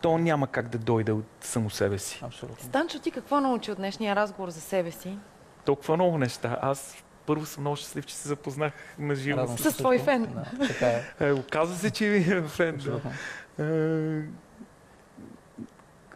[0.02, 2.22] то няма как да дойде от само себе си.
[2.24, 2.66] Абсолютно.
[2.66, 5.18] Станчо, ти какво научи от днешния разговор за себе си?
[5.66, 6.58] Толкова много неща.
[6.62, 9.48] Аз първо съм много щастлив, че се запознах на живо.
[9.48, 10.28] С се твой фен.
[10.34, 11.04] Да, така е.
[11.20, 12.72] Е, оказва се, че е фен.
[12.72, 12.76] Да.
[12.76, 13.12] Абсолютно.
[13.60, 14.22] Е,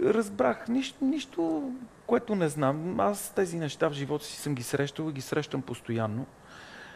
[0.01, 1.71] разбрах нищо, нищо,
[2.07, 2.99] което не знам.
[2.99, 6.25] Аз тези неща в живота си съм ги срещал и ги срещам постоянно.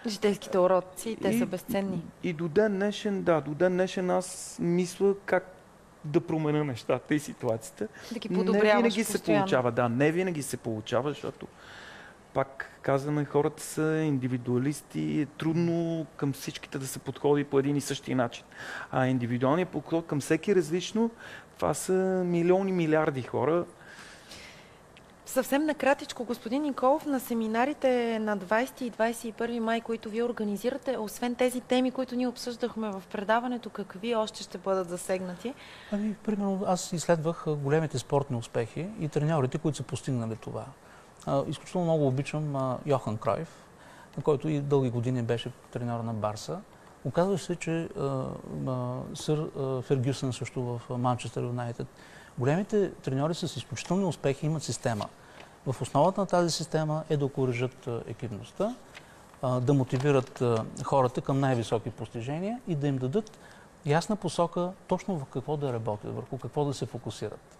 [0.08, 2.04] Житейските уроци, те И- са безценни.
[2.24, 5.56] И до ден днешен, да, до ден днешен аз мисля как
[6.06, 7.88] да променя нещата и ситуацията.
[8.12, 9.44] Да ги Не винаги се постоянно.
[9.44, 11.48] получава, да, не винаги се получава, защото
[12.34, 17.82] пак казваме, хората са индивидуалисти, е трудно към всичките да се подходи по един и
[17.82, 18.44] същи начин.
[18.92, 21.12] А индивидуалният подход към всеки различно,
[21.62, 21.94] това са
[22.26, 23.66] милиони, милиарди хора.
[25.26, 31.36] Съвсем накратичко, господин Николов, на семинарите на 20 и 21 май, които вие организирате, освен
[31.36, 35.54] тези теми, които ние обсъждахме в предаването, какви още ще бъдат засегнати?
[35.92, 40.66] Ами, примерно, аз изследвах големите спортни успехи и треньорите, които са постигнали това.
[41.26, 43.50] А, изключително много обичам а, Йохан Кройф,
[44.18, 46.60] на който и дълги години беше треньор на Барса.
[47.06, 48.26] Оказва се, че а,
[48.68, 51.88] а, сър а, Фергюсън също в Манчестър Юнайтед.
[52.38, 55.06] Големите треньори с изключителни успехи имат система.
[55.66, 58.76] В основата на тази система е да окоръжат екипността,
[59.62, 60.44] да мотивират
[60.84, 63.40] хората към най-високи постижения и да им дадат
[63.86, 67.58] ясна посока точно в какво да работят, върху какво да се фокусират.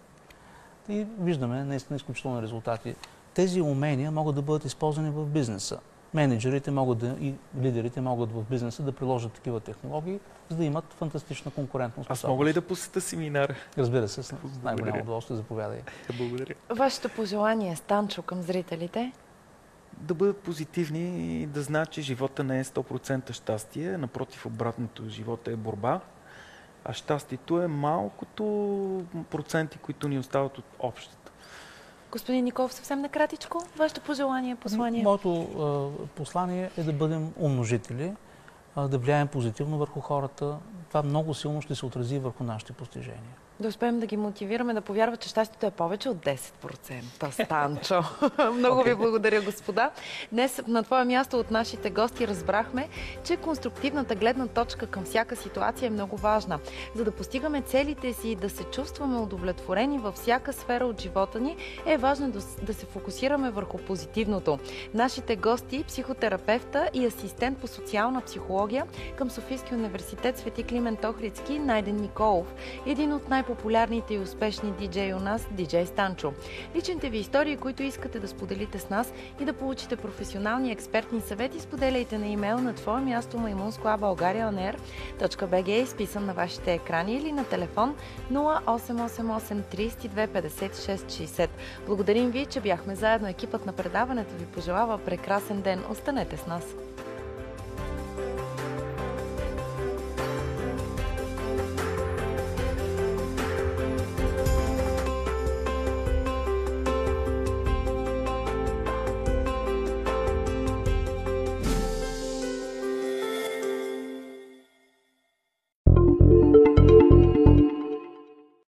[0.88, 2.94] И виждаме наистина изключителни резултати.
[3.34, 5.78] Тези умения могат да бъдат използвани в бизнеса.
[6.14, 10.84] Менеджерите могат да, и лидерите могат в бизнеса да приложат такива технологии, за да имат
[10.98, 13.54] фантастична конкурентна Аз мога ли да посета семинар?
[13.78, 15.80] Разбира се, с най-голямо удоволствие, заповядай.
[16.18, 16.54] Благодаря.
[16.70, 19.12] Вашето пожелание, Станчо, към зрителите?
[19.96, 23.98] Да бъдат позитивни и да знаят, че живота не е 100% щастие.
[23.98, 26.00] Напротив, обратното, живота е борба.
[26.84, 28.44] А щастието е малкото
[29.30, 31.21] проценти, които ни остават от общото.
[32.12, 35.02] Господин Николов, съвсем накратичко, вашето пожелание, послание?
[35.02, 38.12] Моето а, послание е да бъдем умножители,
[38.76, 40.56] да влияем позитивно върху хората.
[40.88, 43.36] Това много силно ще се отрази върху нашите постижения.
[43.62, 47.30] Да успеем да ги мотивираме да повярват, че щастието е повече от 10%.
[47.44, 48.02] Станчо.
[48.52, 49.90] Много ви благодаря, господа.
[50.32, 52.88] Днес на твое място от нашите гости разбрахме,
[53.24, 56.58] че конструктивната гледна точка към всяка ситуация е много важна.
[56.94, 61.40] За да постигаме целите си и да се чувстваме удовлетворени във всяка сфера от живота
[61.40, 61.56] ни,
[61.86, 62.30] е важно
[62.62, 64.58] да, се фокусираме върху позитивното.
[64.94, 68.86] Нашите гости, психотерапевта и асистент по социална психология
[69.16, 72.54] към Софийския университет Свети Климент Охридски Найден Николов,
[72.86, 76.32] един от най-популярните и успешни диджеи у нас, диджей Станчо.
[76.76, 81.60] Личните ви истории, които искате да споделите с нас и да получите професионални експертни съвети,
[81.60, 87.96] споделяйте на имейл на твое място maimunskua.bulgaria.bg изписан на вашите екрани или на телефон
[88.32, 91.48] 0888 32 56 60.
[91.86, 93.28] Благодарим ви, че бяхме заедно.
[93.28, 95.84] Екипът на предаването ви пожелава прекрасен ден.
[95.90, 96.64] Останете с нас.